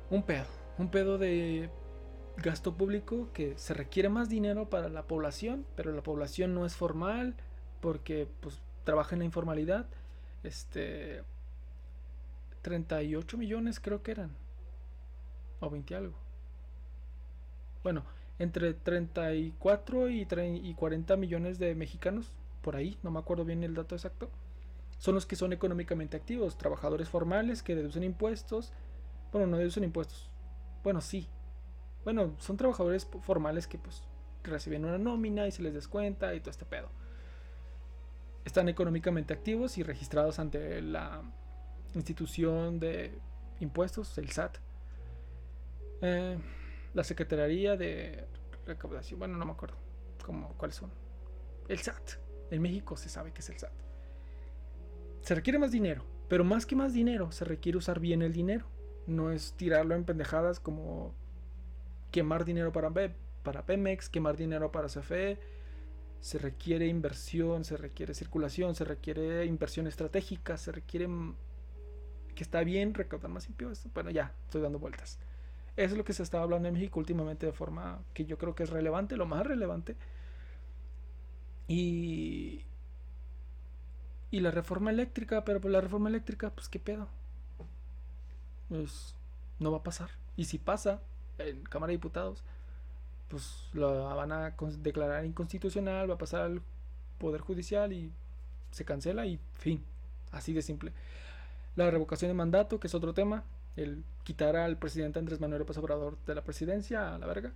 Un 0.09 0.23
pedo. 0.23 0.45
Un 0.77 0.89
pedo 0.89 1.17
de 1.17 1.69
gasto 2.37 2.75
público 2.75 3.29
que 3.33 3.57
se 3.57 3.73
requiere 3.73 4.09
más 4.09 4.29
dinero 4.29 4.69
para 4.69 4.89
la 4.89 5.03
población, 5.03 5.65
pero 5.75 5.91
la 5.91 6.01
población 6.01 6.55
no 6.55 6.65
es 6.65 6.75
formal 6.75 7.35
porque 7.79 8.27
pues 8.41 8.59
trabaja 8.83 9.15
en 9.15 9.19
la 9.19 9.25
informalidad. 9.25 9.87
Este 10.43 11.23
38 12.61 13.37
millones 13.37 13.79
creo 13.79 14.01
que 14.03 14.11
eran 14.11 14.31
o 15.59 15.69
20 15.69 15.95
algo. 15.95 16.15
Bueno, 17.83 18.03
entre 18.39 18.73
34 18.73 20.09
y, 20.09 20.27
y 20.63 20.73
40 20.73 21.17
millones 21.17 21.59
de 21.59 21.75
mexicanos, 21.75 22.31
por 22.61 22.75
ahí, 22.75 22.97
no 23.03 23.11
me 23.11 23.19
acuerdo 23.19 23.45
bien 23.45 23.63
el 23.63 23.75
dato 23.75 23.95
exacto, 23.95 24.29
son 25.03 25.15
los 25.15 25.25
que 25.25 25.35
son 25.35 25.51
económicamente 25.51 26.15
activos, 26.15 26.57
trabajadores 26.57 27.09
formales 27.09 27.61
que 27.61 27.75
deducen 27.75 28.05
impuestos. 28.05 28.71
Bueno, 29.33 29.47
no 29.47 29.57
deducen 29.57 29.83
impuestos. 29.83 30.29
Bueno, 30.81 31.01
sí, 31.01 31.27
bueno, 32.05 32.33
son 32.39 32.55
trabajadores 32.55 33.05
formales 33.19 33.67
que 33.67 33.77
pues 33.77 34.01
reciben 34.43 34.85
una 34.85 34.97
nómina 34.97 35.45
y 35.45 35.51
se 35.51 35.61
les 35.61 35.73
descuenta 35.73 36.33
y 36.33 36.39
todo 36.39 36.51
este 36.51 36.63
pedo. 36.63 36.87
Están 38.45 38.69
económicamente 38.69 39.33
activos 39.33 39.77
y 39.77 39.83
registrados 39.83 40.39
ante 40.39 40.81
la 40.81 41.21
institución 41.95 42.79
de 42.79 43.11
impuestos, 43.59 44.17
el 44.17 44.31
SAT. 44.31 44.55
Eh, 45.99 46.37
la 46.93 47.03
Secretaría 47.03 47.75
de 47.75 48.25
Recaudación, 48.65 49.19
bueno, 49.19 49.35
no 49.35 49.43
me 49.43 49.51
acuerdo 49.51 49.75
cómo, 50.25 50.53
cuáles 50.53 50.77
son. 50.77 50.91
El 51.67 51.79
SAT. 51.79 52.11
En 52.51 52.61
México 52.61 52.95
se 52.95 53.09
sabe 53.09 53.33
que 53.33 53.41
es 53.41 53.49
el 53.49 53.59
SAT. 53.59 53.82
Se 55.23 55.35
requiere 55.35 55.57
más 55.57 55.71
dinero, 55.71 56.03
pero 56.27 56.43
más 56.43 56.65
que 56.65 56.75
más 56.75 56.93
dinero, 56.93 57.31
se 57.31 57.45
requiere 57.45 57.77
usar 57.77 58.01
bien 58.01 58.21
el 58.21 58.33
dinero. 58.33 58.65
No 59.07 59.31
es 59.31 59.53
tirarlo 59.53 59.95
en 59.95 60.03
pendejadas 60.03 60.59
como 60.59 61.15
quemar 62.11 62.43
dinero 62.43 62.73
para, 62.73 62.91
para 63.41 63.65
Pemex, 63.65 64.09
quemar 64.09 64.35
dinero 64.35 64.69
para 64.71 64.89
CFE. 64.89 65.39
Se 66.19 66.37
requiere 66.39 66.87
inversión, 66.87 67.63
se 67.63 67.77
requiere 67.77 68.13
circulación, 68.13 68.75
se 68.75 68.83
requiere 68.83 69.45
inversión 69.45 69.87
estratégica, 69.87 70.57
se 70.57 70.73
requiere 70.73 71.07
que 72.35 72.43
está 72.43 72.61
bien 72.65 72.93
recaudar 72.93 73.31
más 73.31 73.47
impuestos. 73.47 73.93
Bueno, 73.93 74.09
ya, 74.09 74.35
estoy 74.43 74.61
dando 74.61 74.79
vueltas. 74.79 75.19
Eso 75.77 75.93
es 75.93 75.97
lo 75.97 76.03
que 76.03 76.13
se 76.13 76.23
estaba 76.23 76.43
hablando 76.43 76.67
en 76.67 76.73
México 76.73 76.99
últimamente 76.99 77.45
de 77.45 77.53
forma 77.53 78.03
que 78.13 78.25
yo 78.25 78.37
creo 78.37 78.55
que 78.55 78.63
es 78.63 78.69
relevante, 78.69 79.15
lo 79.15 79.25
más 79.25 79.47
relevante. 79.47 79.95
Y, 81.69 82.65
y 84.33 84.39
la 84.39 84.49
reforma 84.49 84.89
eléctrica, 84.89 85.45
pero 85.45 85.61
pues 85.61 85.71
la 85.71 85.79
reforma 85.79 86.09
eléctrica, 86.09 86.49
pues 86.49 86.67
qué 86.67 86.79
pedo. 86.79 87.07
Pues 88.67 89.15
no 89.59 89.71
va 89.71 89.77
a 89.77 89.83
pasar. 89.83 90.09
Y 90.35 90.45
si 90.45 90.57
pasa, 90.57 91.01
en 91.37 91.61
Cámara 91.65 91.91
de 91.91 91.97
Diputados, 91.97 92.43
pues 93.29 93.69
la 93.73 93.85
van 93.85 94.31
a 94.31 94.55
declarar 94.79 95.23
inconstitucional, 95.23 96.09
va 96.09 96.15
a 96.15 96.17
pasar 96.17 96.41
al 96.41 96.63
Poder 97.19 97.41
Judicial 97.41 97.93
y 97.93 98.11
se 98.71 98.83
cancela 98.83 99.27
y 99.27 99.39
fin. 99.53 99.85
Así 100.31 100.51
de 100.51 100.63
simple. 100.63 100.93
La 101.75 101.91
revocación 101.91 102.29
de 102.29 102.33
mandato, 102.33 102.79
que 102.79 102.87
es 102.87 102.95
otro 102.95 103.13
tema, 103.13 103.43
el 103.75 104.03
quitar 104.23 104.55
al 104.55 104.79
presidente 104.79 105.19
Andrés 105.19 105.41
Manuel 105.41 105.59
López 105.59 105.77
Obrador 105.77 106.17
de 106.25 106.33
la 106.33 106.43
presidencia 106.43 107.13
a 107.13 107.19
la 107.19 107.27
verga, 107.27 107.53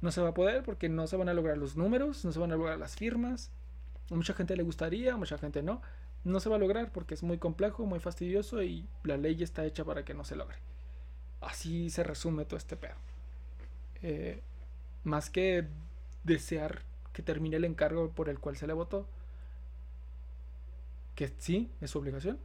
no 0.00 0.10
se 0.10 0.22
va 0.22 0.30
a 0.30 0.34
poder 0.34 0.62
porque 0.62 0.88
no 0.88 1.06
se 1.06 1.18
van 1.18 1.28
a 1.28 1.34
lograr 1.34 1.58
los 1.58 1.76
números, 1.76 2.24
no 2.24 2.32
se 2.32 2.38
van 2.38 2.50
a 2.50 2.56
lograr 2.56 2.78
las 2.78 2.96
firmas. 2.96 3.50
Mucha 4.08 4.32
gente 4.32 4.56
le 4.56 4.62
gustaría, 4.62 5.18
mucha 5.18 5.36
gente 5.36 5.62
no. 5.62 5.82
No 6.24 6.40
se 6.40 6.48
va 6.48 6.56
a 6.56 6.58
lograr 6.58 6.90
porque 6.90 7.14
es 7.14 7.22
muy 7.22 7.38
complejo, 7.38 7.84
muy 7.84 8.00
fastidioso 8.00 8.62
y 8.62 8.88
la 9.02 9.16
ley 9.16 9.42
está 9.42 9.64
hecha 9.64 9.84
para 9.84 10.04
que 10.04 10.14
no 10.14 10.24
se 10.24 10.36
logre. 10.36 10.56
Así 11.40 11.90
se 11.90 12.02
resume 12.02 12.44
todo 12.44 12.56
este 12.56 12.76
pedo. 12.76 12.94
Eh, 14.02 14.42
más 15.04 15.30
que 15.30 15.66
desear 16.24 16.82
que 17.12 17.22
termine 17.22 17.56
el 17.56 17.64
encargo 17.64 18.10
por 18.10 18.28
el 18.28 18.38
cual 18.38 18.56
se 18.56 18.66
le 18.66 18.72
votó, 18.72 19.06
que 21.14 21.32
sí, 21.38 21.70
es 21.80 21.90
su 21.90 21.98
obligación, 21.98 22.38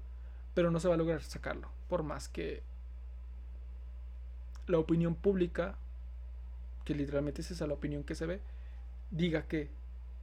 pero 0.53 0.71
no 0.71 0.79
se 0.79 0.87
va 0.87 0.93
a 0.93 0.97
lograr 0.97 1.23
sacarlo, 1.23 1.69
por 1.87 2.03
más 2.03 2.29
que 2.29 2.61
la 4.67 4.77
opinión 4.77 5.15
pública, 5.15 5.75
que 6.85 6.93
literalmente 6.93 7.41
es 7.41 7.51
esa 7.51 7.65
la 7.65 7.73
opinión 7.73 8.03
que 8.03 8.15
se 8.15 8.25
ve, 8.25 8.41
diga 9.09 9.47
que 9.47 9.69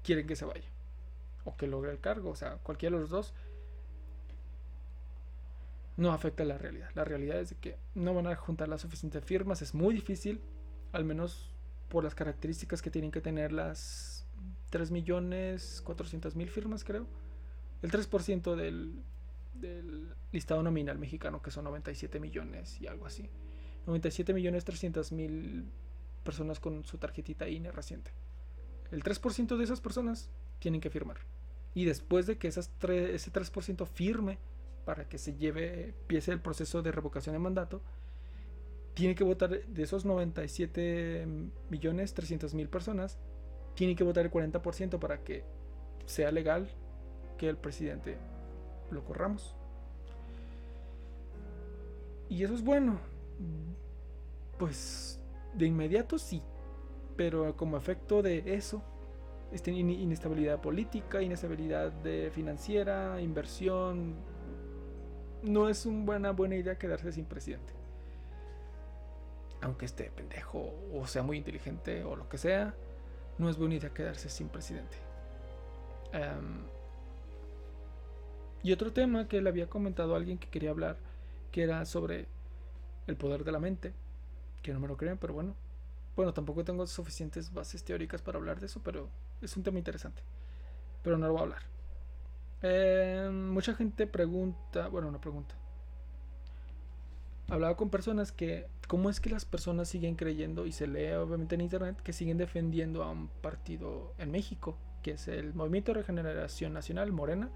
quieren 0.04 0.26
que 0.26 0.36
se 0.36 0.44
vaya, 0.44 0.68
o 1.44 1.56
que 1.56 1.66
logre 1.66 1.90
el 1.90 2.00
cargo, 2.00 2.30
o 2.30 2.36
sea, 2.36 2.56
cualquiera 2.58 2.94
de 2.96 3.02
los 3.02 3.10
dos, 3.10 3.34
no 5.96 6.12
afecta 6.12 6.42
a 6.42 6.46
la 6.46 6.58
realidad. 6.58 6.90
La 6.94 7.04
realidad 7.04 7.40
es 7.40 7.54
que 7.60 7.78
no 7.94 8.14
van 8.14 8.26
a 8.26 8.36
juntar 8.36 8.68
las 8.68 8.82
suficientes 8.82 9.24
firmas, 9.24 9.62
es 9.62 9.74
muy 9.74 9.94
difícil, 9.94 10.40
al 10.92 11.04
menos 11.04 11.50
por 11.88 12.04
las 12.04 12.14
características 12.14 12.82
que 12.82 12.90
tienen 12.90 13.10
que 13.10 13.20
tener 13.20 13.52
las 13.52 14.26
3.400.000 14.72 16.48
firmas, 16.48 16.84
creo. 16.84 17.06
El 17.82 17.90
3% 17.90 18.54
del, 18.56 19.02
del 19.54 20.14
listado 20.32 20.62
nominal 20.62 20.98
mexicano, 20.98 21.40
que 21.42 21.50
son 21.50 21.64
97 21.64 22.20
millones 22.20 22.80
y 22.80 22.86
algo 22.86 23.06
así. 23.06 23.30
97 23.86 24.34
millones 24.34 24.64
300 24.64 25.12
mil 25.12 25.66
personas 26.24 26.58
con 26.58 26.84
su 26.84 26.98
tarjetita 26.98 27.48
INE 27.48 27.70
reciente. 27.70 28.10
El 28.90 29.02
3% 29.02 29.56
de 29.56 29.64
esas 29.64 29.80
personas 29.80 30.28
tienen 30.58 30.80
que 30.80 30.90
firmar. 30.90 31.18
Y 31.74 31.84
después 31.84 32.26
de 32.26 32.36
que 32.38 32.48
esas 32.48 32.70
ese 32.82 33.32
3% 33.32 33.86
firme 33.86 34.38
para 34.86 35.08
que 35.08 35.18
se 35.18 35.34
lleve, 35.34 35.88
empiece 35.88 36.30
el 36.32 36.40
proceso 36.40 36.80
de 36.80 36.92
revocación 36.92 37.34
de 37.34 37.40
mandato, 37.40 37.82
tiene 38.94 39.16
que 39.16 39.24
votar 39.24 39.50
de 39.50 39.82
esos 39.82 40.06
97 40.06 41.26
millones 41.68 42.14
300 42.14 42.54
mil 42.54 42.68
personas, 42.68 43.18
tiene 43.74 43.96
que 43.96 44.04
votar 44.04 44.24
el 44.24 44.30
40% 44.30 44.98
para 45.00 45.22
que 45.22 45.44
sea 46.06 46.30
legal 46.30 46.70
que 47.36 47.48
el 47.48 47.56
presidente 47.56 48.16
lo 48.90 49.04
corramos. 49.04 49.56
Y 52.28 52.44
eso 52.44 52.54
es 52.54 52.62
bueno. 52.62 52.98
Pues 54.58 55.20
de 55.52 55.66
inmediato 55.66 56.16
sí, 56.18 56.42
pero 57.16 57.56
como 57.56 57.76
efecto 57.76 58.22
de 58.22 58.54
eso, 58.54 58.82
este 59.52 59.72
inestabilidad 59.72 60.60
política, 60.60 61.22
inestabilidad 61.22 61.92
de 61.92 62.30
financiera, 62.30 63.20
inversión, 63.20 64.14
no 65.42 65.68
es 65.68 65.86
una 65.86 66.04
buena, 66.04 66.30
buena 66.32 66.56
idea 66.56 66.78
quedarse 66.78 67.12
sin 67.12 67.24
presidente. 67.24 67.72
Aunque 69.60 69.86
esté 69.86 70.10
pendejo 70.10 70.72
o 70.92 71.06
sea 71.06 71.22
muy 71.22 71.38
inteligente 71.38 72.04
o 72.04 72.16
lo 72.16 72.28
que 72.28 72.38
sea, 72.38 72.74
no 73.38 73.48
es 73.48 73.56
buena 73.56 73.74
idea 73.76 73.92
quedarse 73.92 74.28
sin 74.28 74.48
presidente. 74.48 74.96
Em, 76.12 76.64
y 78.62 78.72
otro 78.72 78.92
tema 78.92 79.28
que 79.28 79.40
le 79.40 79.48
había 79.48 79.68
comentado 79.68 80.14
a 80.14 80.16
alguien 80.16 80.38
que 80.38 80.48
quería 80.48 80.70
hablar, 80.70 80.96
que 81.52 81.62
era 81.62 81.84
sobre 81.84 82.26
el 83.06 83.16
poder 83.16 83.44
de 83.44 83.52
la 83.52 83.60
mente, 83.60 83.92
que 84.62 84.72
no 84.72 84.80
me 84.80 84.88
lo 84.88 84.96
creen, 84.96 85.18
pero 85.18 85.34
bueno. 85.34 85.54
Bueno, 86.16 86.32
tampoco 86.32 86.64
tengo 86.64 86.86
suficientes 86.86 87.52
bases 87.52 87.84
teóricas 87.84 88.22
para 88.22 88.38
hablar 88.38 88.58
de 88.58 88.66
eso, 88.66 88.80
pero 88.82 89.08
es 89.42 89.56
un 89.56 89.62
tema 89.62 89.78
interesante. 89.78 90.22
Pero 91.02 91.18
no 91.18 91.26
lo 91.26 91.32
voy 91.34 91.40
a 91.40 91.44
hablar. 91.44 91.75
Em, 92.62 93.50
mucha 93.50 93.74
gente 93.74 94.06
pregunta, 94.06 94.88
bueno, 94.88 95.10
no 95.10 95.20
pregunta. 95.20 95.54
Hablaba 97.48 97.76
con 97.76 97.90
personas 97.90 98.32
que, 98.32 98.66
¿cómo 98.88 99.08
es 99.08 99.20
que 99.20 99.30
las 99.30 99.44
personas 99.44 99.88
siguen 99.88 100.16
creyendo 100.16 100.66
y 100.66 100.72
se 100.72 100.86
lee 100.88 101.12
obviamente 101.12 101.54
en 101.54 101.60
internet 101.60 102.00
que 102.02 102.12
siguen 102.12 102.38
defendiendo 102.38 103.04
a 103.04 103.10
un 103.10 103.28
partido 103.28 104.14
en 104.18 104.32
México, 104.32 104.76
que 105.02 105.12
es 105.12 105.28
el 105.28 105.54
Movimiento 105.54 105.92
de 105.92 106.00
Regeneración 106.00 106.72
Nacional, 106.72 107.12
Morena? 107.12 107.50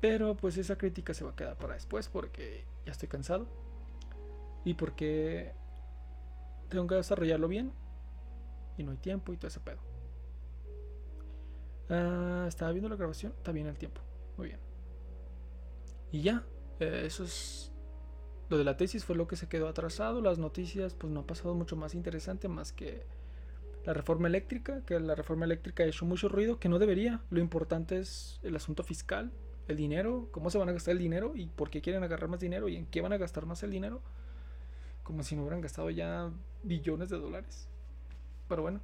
Pero 0.00 0.36
pues 0.36 0.56
esa 0.56 0.78
crítica 0.78 1.14
se 1.14 1.24
va 1.24 1.30
a 1.30 1.36
quedar 1.36 1.56
para 1.56 1.74
después 1.74 2.08
porque 2.08 2.64
ya 2.86 2.92
estoy 2.92 3.08
cansado 3.08 3.48
y 4.64 4.74
porque 4.74 5.52
tengo 6.68 6.86
que 6.86 6.94
desarrollarlo 6.94 7.48
bien 7.48 7.72
y 8.78 8.84
no 8.84 8.92
hay 8.92 8.98
tiempo 8.98 9.32
y 9.32 9.36
todo 9.36 9.48
ese 9.48 9.60
pedo. 9.60 9.89
Ah, 11.90 12.46
estaba 12.48 12.72
viendo 12.72 12.88
la 12.88 12.96
grabación, 12.96 13.32
está 13.36 13.52
bien 13.52 13.66
el 13.66 13.76
tiempo, 13.76 14.00
muy 14.36 14.48
bien. 14.48 14.60
Y 16.12 16.22
ya, 16.22 16.44
eh, 16.78 17.02
eso 17.04 17.24
es 17.24 17.72
lo 18.48 18.58
de 18.58 18.64
la 18.64 18.76
tesis 18.76 19.04
fue 19.04 19.14
lo 19.14 19.28
que 19.28 19.36
se 19.36 19.48
quedó 19.48 19.68
atrasado. 19.68 20.20
Las 20.20 20.38
noticias, 20.38 20.94
pues 20.94 21.12
no 21.12 21.20
ha 21.20 21.26
pasado 21.26 21.54
mucho 21.54 21.76
más 21.76 21.94
interesante 21.94 22.48
más 22.48 22.72
que 22.72 23.06
la 23.84 23.92
reforma 23.92 24.26
eléctrica, 24.28 24.84
que 24.84 24.98
la 24.98 25.14
reforma 25.14 25.44
eléctrica 25.44 25.84
ha 25.84 25.86
hecho 25.86 26.04
mucho 26.04 26.28
ruido, 26.28 26.58
que 26.58 26.68
no 26.68 26.78
debería. 26.80 27.22
Lo 27.30 27.40
importante 27.40 27.98
es 27.98 28.40
el 28.42 28.56
asunto 28.56 28.82
fiscal, 28.82 29.30
el 29.68 29.76
dinero, 29.76 30.28
cómo 30.32 30.50
se 30.50 30.58
van 30.58 30.68
a 30.68 30.72
gastar 30.72 30.92
el 30.92 30.98
dinero 30.98 31.32
y 31.36 31.46
por 31.46 31.70
qué 31.70 31.80
quieren 31.80 32.02
agarrar 32.02 32.28
más 32.28 32.40
dinero 32.40 32.68
y 32.68 32.76
en 32.76 32.86
qué 32.86 33.00
van 33.00 33.12
a 33.12 33.18
gastar 33.18 33.46
más 33.46 33.62
el 33.62 33.70
dinero 33.70 34.02
como 35.10 35.22
si 35.24 35.34
no 35.34 35.42
hubieran 35.42 35.60
gastado 35.60 35.90
ya 35.90 36.30
billones 36.62 37.08
de 37.08 37.18
dólares. 37.18 37.68
Pero 38.48 38.62
bueno, 38.62 38.80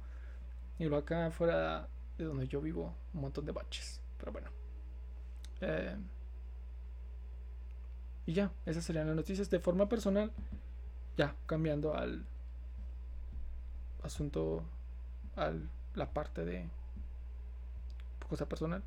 y 0.77 0.83
luego 0.83 0.97
acá 0.97 1.31
fuera 1.31 1.89
de 2.17 2.25
donde 2.25 2.47
yo 2.47 2.61
vivo, 2.61 2.95
un 3.13 3.21
montón 3.21 3.45
de 3.45 3.51
baches. 3.51 4.01
Pero 4.17 4.31
bueno. 4.31 4.49
Eh, 5.61 5.95
y 8.25 8.33
ya, 8.33 8.51
esas 8.65 8.83
serían 8.83 9.07
las 9.07 9.15
noticias 9.15 9.49
de 9.49 9.59
forma 9.59 9.87
personal. 9.87 10.31
Ya, 11.15 11.35
cambiando 11.45 11.95
al 11.95 12.25
asunto, 14.03 14.63
a 15.35 15.53
la 15.95 16.13
parte 16.13 16.45
de 16.45 16.69
cosa 18.27 18.47
personal. 18.47 18.83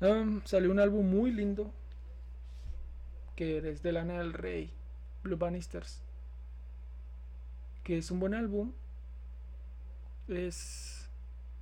Um, 0.00 0.42
salió 0.44 0.70
un 0.70 0.78
álbum 0.78 1.08
muy 1.08 1.32
lindo 1.32 1.72
que 3.34 3.58
es 3.70 3.82
de 3.82 3.92
Lana 3.92 4.18
del 4.18 4.32
Rey 4.32 4.70
Blue 5.22 5.36
Bannisters, 5.36 6.02
que 7.82 7.98
es 7.98 8.10
un 8.10 8.20
buen 8.20 8.34
álbum. 8.34 8.72
Es 10.28 11.05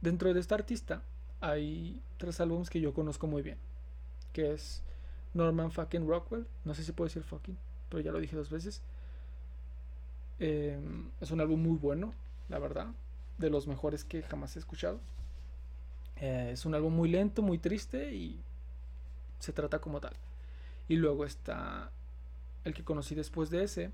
dentro 0.04 0.32
de 0.32 0.38
esta 0.38 0.54
artista 0.54 1.02
hay 1.40 2.00
tres 2.18 2.38
álbumes 2.38 2.70
que 2.70 2.80
yo 2.80 2.92
conozco 2.92 3.26
muy 3.26 3.42
bien, 3.42 3.56
que 4.32 4.52
es 4.52 4.82
Norman 5.32 5.72
fucking 5.72 6.06
Rockwell, 6.06 6.46
no 6.64 6.74
sé 6.74 6.84
si 6.84 6.92
puedo 6.92 7.08
decir 7.08 7.22
fucking, 7.22 7.56
pero 7.88 8.02
ya 8.02 8.12
lo 8.12 8.20
dije 8.20 8.36
dos 8.36 8.50
veces. 8.50 8.82
Em, 10.38 11.10
es 11.20 11.30
un 11.30 11.40
álbum 11.40 11.60
muy 11.60 11.78
bueno, 11.78 12.12
la 12.48 12.58
verdad, 12.58 12.88
de 13.38 13.50
los 13.50 13.66
mejores 13.66 14.04
que 14.04 14.22
jamás 14.22 14.56
he 14.56 14.58
escuchado. 14.58 15.00
Eh, 16.16 16.50
es 16.52 16.66
un 16.66 16.74
álbum 16.74 16.94
muy 16.94 17.08
lento, 17.08 17.42
muy 17.42 17.58
triste 17.58 18.14
y 18.14 18.40
se 19.38 19.52
trata 19.52 19.80
como 19.80 20.00
tal. 20.00 20.12
Y 20.86 20.96
luego 20.96 21.24
está 21.24 21.90
el 22.64 22.74
que 22.74 22.84
conocí 22.84 23.14
después 23.14 23.48
de 23.50 23.64
ese 23.64 23.90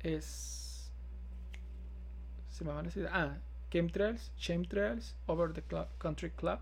es. 0.00 0.92
Se 2.50 2.62
me 2.62 2.70
van 2.70 2.80
a 2.80 2.82
decir. 2.82 3.08
Ah, 3.10 3.38
Chemtrails, 3.74 4.30
Chemtrails, 4.36 5.16
Over 5.26 5.52
the 5.52 5.64
Country 5.98 6.30
Club, 6.30 6.60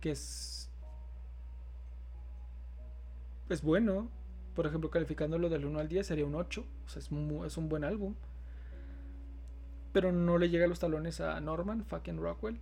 que 0.00 0.10
es. 0.10 0.68
Es 3.48 3.62
bueno. 3.62 4.08
Por 4.56 4.66
ejemplo, 4.66 4.90
calificándolo 4.90 5.48
del 5.48 5.64
1 5.64 5.78
al 5.78 5.88
10 5.88 6.04
sería 6.04 6.26
un 6.26 6.34
8. 6.34 6.64
O 6.86 6.88
sea, 6.88 6.98
es, 6.98 7.08
es 7.46 7.56
un 7.56 7.68
buen 7.68 7.84
álbum. 7.84 8.16
Pero 9.92 10.10
no 10.10 10.38
le 10.38 10.50
llega 10.50 10.64
a 10.64 10.68
los 10.68 10.80
talones 10.80 11.20
a 11.20 11.40
Norman, 11.40 11.84
fucking 11.84 12.18
Rockwell. 12.18 12.58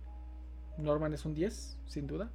Norman 0.77 1.13
es 1.13 1.25
un 1.25 1.33
10, 1.33 1.79
sin 1.87 2.05
duda. 2.05 2.29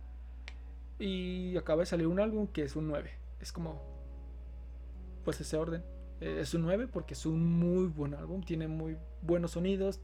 Y 0.99 1.57
acaba 1.57 1.83
de 1.83 1.87
salir 1.87 2.09
un 2.09 2.19
álbum 2.19 2.49
que 2.49 2.65
es 2.65 2.75
un 2.75 2.89
9. 2.89 3.13
Es 3.41 3.53
como 3.53 3.81
pues 5.25 5.41
ese 5.41 5.57
orden. 5.57 5.85
Eh, 6.21 6.39
es 6.41 6.53
un 6.55 6.63
9 6.63 6.89
porque 6.89 7.15
es 7.15 7.27
un 7.27 7.45
muy 7.45 7.87
buen 7.87 8.15
álbum, 8.15 8.43
tiene 8.43 8.67
muy 8.67 8.97
buenos 9.23 9.53
sonidos, 9.53 10.01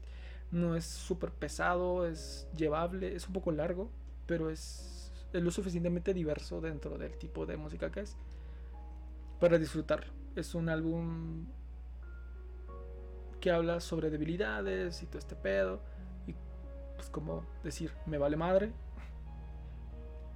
no 0.51 0.75
es 0.75 0.85
súper 0.85 1.31
pesado, 1.31 2.07
es 2.07 2.47
llevable, 2.55 3.15
es 3.15 3.27
un 3.27 3.33
poco 3.33 3.51
largo, 3.51 3.89
pero 4.25 4.49
es, 4.49 5.11
es 5.33 5.41
lo 5.41 5.51
suficientemente 5.51 6.13
diverso 6.13 6.61
dentro 6.61 6.97
del 6.97 7.17
tipo 7.17 7.45
de 7.45 7.57
música 7.57 7.91
que 7.91 8.01
es 8.01 8.15
para 9.39 9.57
disfrutar. 9.57 10.05
Es 10.35 10.55
un 10.55 10.69
álbum 10.69 11.45
que 13.39 13.51
habla 13.51 13.79
sobre 13.79 14.09
debilidades 14.09 15.01
y 15.03 15.05
todo 15.05 15.19
este 15.19 15.35
pedo. 15.35 15.81
Y 16.27 16.35
pues 16.95 17.09
como 17.09 17.45
decir, 17.63 17.91
me 18.05 18.17
vale 18.17 18.37
madre. 18.37 18.71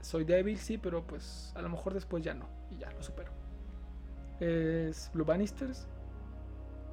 Soy 0.01 0.23
débil, 0.23 0.57
sí, 0.57 0.77
pero 0.77 1.05
pues 1.05 1.51
a 1.55 1.61
lo 1.61 1.69
mejor 1.69 1.93
después 1.93 2.23
ya 2.23 2.33
no. 2.33 2.47
Y 2.71 2.77
ya 2.77 2.91
lo 2.91 3.03
supero 3.03 3.39
es 4.39 5.11
Blue 5.13 5.25
Bannisters. 5.25 5.87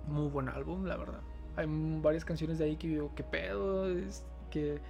Muy 0.06 0.28
buen 0.28 0.48
álbum, 0.48 0.84
la 0.84 0.96
verdad. 0.96 1.20
Hay 1.56 1.66
varias 2.02 2.24
canciones 2.24 2.58
de 2.58 2.66
ahí 2.66 2.76
que 2.76 2.88
digo, 2.88 3.12
¿qué 3.14 3.24
pedo? 3.24 3.88
Es 3.90 4.24
que 4.50 4.80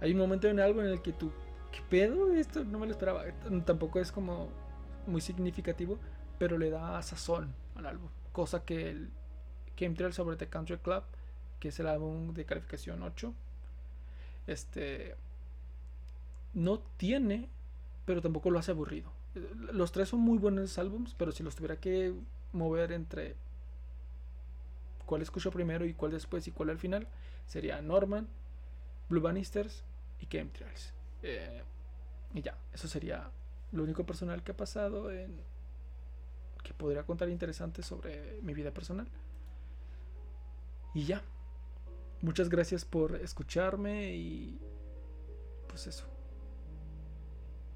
hay 0.00 0.12
un 0.12 0.18
momento 0.18 0.48
en 0.48 0.60
álbum 0.60 0.84
en 0.84 0.90
el 0.90 1.02
que 1.02 1.12
tú, 1.12 1.30
¿qué 1.70 1.80
pedo? 1.88 2.32
Esto 2.32 2.64
no 2.64 2.78
me 2.78 2.86
lo 2.86 2.92
esperaba. 2.92 3.24
Tampoco 3.64 4.00
es 4.00 4.10
como 4.10 4.48
muy 5.06 5.20
significativo, 5.20 5.98
pero 6.38 6.58
le 6.58 6.70
da 6.70 7.00
sazón 7.02 7.54
al 7.76 7.86
álbum. 7.86 8.08
Cosa 8.32 8.64
que 8.64 8.90
el 8.90 9.10
Chemtrail 9.76 10.12
sobre 10.12 10.36
The 10.36 10.48
Country 10.48 10.78
Club, 10.78 11.04
que 11.60 11.68
es 11.68 11.80
el 11.80 11.86
álbum 11.86 12.34
de 12.34 12.44
calificación 12.44 13.02
8, 13.02 13.32
este 14.46 15.16
no 16.54 16.80
tiene, 16.96 17.48
pero 18.04 18.20
tampoco 18.20 18.50
lo 18.50 18.58
hace 18.58 18.72
aburrido. 18.72 19.10
Los 19.72 19.92
tres 19.92 20.10
son 20.10 20.20
muy 20.20 20.38
buenos 20.38 20.76
álbums, 20.78 21.14
pero 21.14 21.32
si 21.32 21.42
los 21.42 21.54
tuviera 21.54 21.76
que 21.76 22.12
mover 22.52 22.92
entre 22.92 23.36
cuál 25.06 25.22
escucho 25.22 25.50
primero 25.50 25.84
y 25.84 25.94
cuál 25.94 26.12
después 26.12 26.46
y 26.48 26.52
cuál 26.52 26.70
al 26.70 26.78
final, 26.78 27.06
sería 27.46 27.80
Norman, 27.82 28.28
Blue 29.08 29.20
Bannisters 29.20 29.84
y 30.20 30.26
Chemtrails. 30.26 30.92
Eh, 31.22 31.62
y 32.34 32.42
ya, 32.42 32.56
eso 32.72 32.88
sería 32.88 33.30
lo 33.72 33.82
único 33.82 34.04
personal 34.04 34.42
que 34.42 34.52
ha 34.52 34.56
pasado 34.56 35.10
en 35.10 35.40
que 36.62 36.72
podría 36.74 37.02
contar 37.04 37.28
interesante 37.28 37.82
sobre 37.82 38.40
mi 38.42 38.54
vida 38.54 38.70
personal. 38.70 39.08
Y 40.94 41.04
ya. 41.04 41.22
Muchas 42.20 42.48
gracias 42.48 42.84
por 42.84 43.16
escucharme 43.16 44.14
y 44.14 44.60
pues 45.66 45.88
eso. 45.88 46.06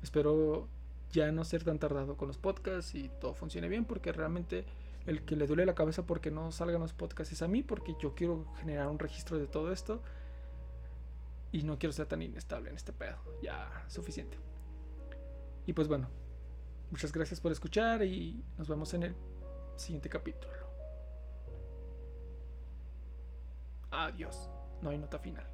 Espero 0.03 0.69
ya 1.11 1.33
no 1.33 1.45
ser 1.45 1.65
tan 1.65 1.79
tardado 1.79 2.17
con 2.17 2.29
los 2.29 2.39
podcasts 2.39 2.95
y 2.95 3.09
todo 3.21 3.35
funcione 3.35 3.69
bien, 3.69 3.85
porque 3.85 4.13
realmente 4.13 4.65
el 5.07 5.25
que 5.25 5.37
le 5.37 5.47
duele 5.47 5.65
la 5.65 5.75
cabeza 5.75 6.05
porque 6.05 6.31
no 6.31 6.51
salgan 6.53 6.81
los 6.81 6.93
podcasts 6.93 7.33
es 7.33 7.43
a 7.43 7.49
mí, 7.49 7.63
porque 7.63 7.97
yo 7.99 8.15
quiero 8.15 8.53
generar 8.57 8.89
un 8.89 8.99
registro 8.99 9.39
de 9.39 9.47
todo 9.47 9.73
esto 9.73 10.03
y 11.53 11.63
no 11.63 11.79
quiero 11.79 11.93
ser 11.93 12.07
tan 12.07 12.23
inestable 12.23 12.71
en 12.71 12.77
este 12.77 12.93
pedo, 12.93 13.17
ya 13.43 13.85
suficiente. 13.89 14.39
Y 15.65 15.73
pues 15.73 15.89
bueno, 15.89 16.09
muchas 16.91 17.13
gracias 17.13 17.41
por 17.41 17.53
escuchar 17.53 18.03
y 18.03 18.45
nos 18.59 18.69
vemos 18.69 18.93
en 18.95 19.05
el 19.05 19.17
siguiente 19.77 20.09
capítulo. 20.09 20.55
Adiós, 23.91 24.51
no 24.83 24.91
hay 24.91 24.99
nota 24.99 25.19
final. 25.19 25.47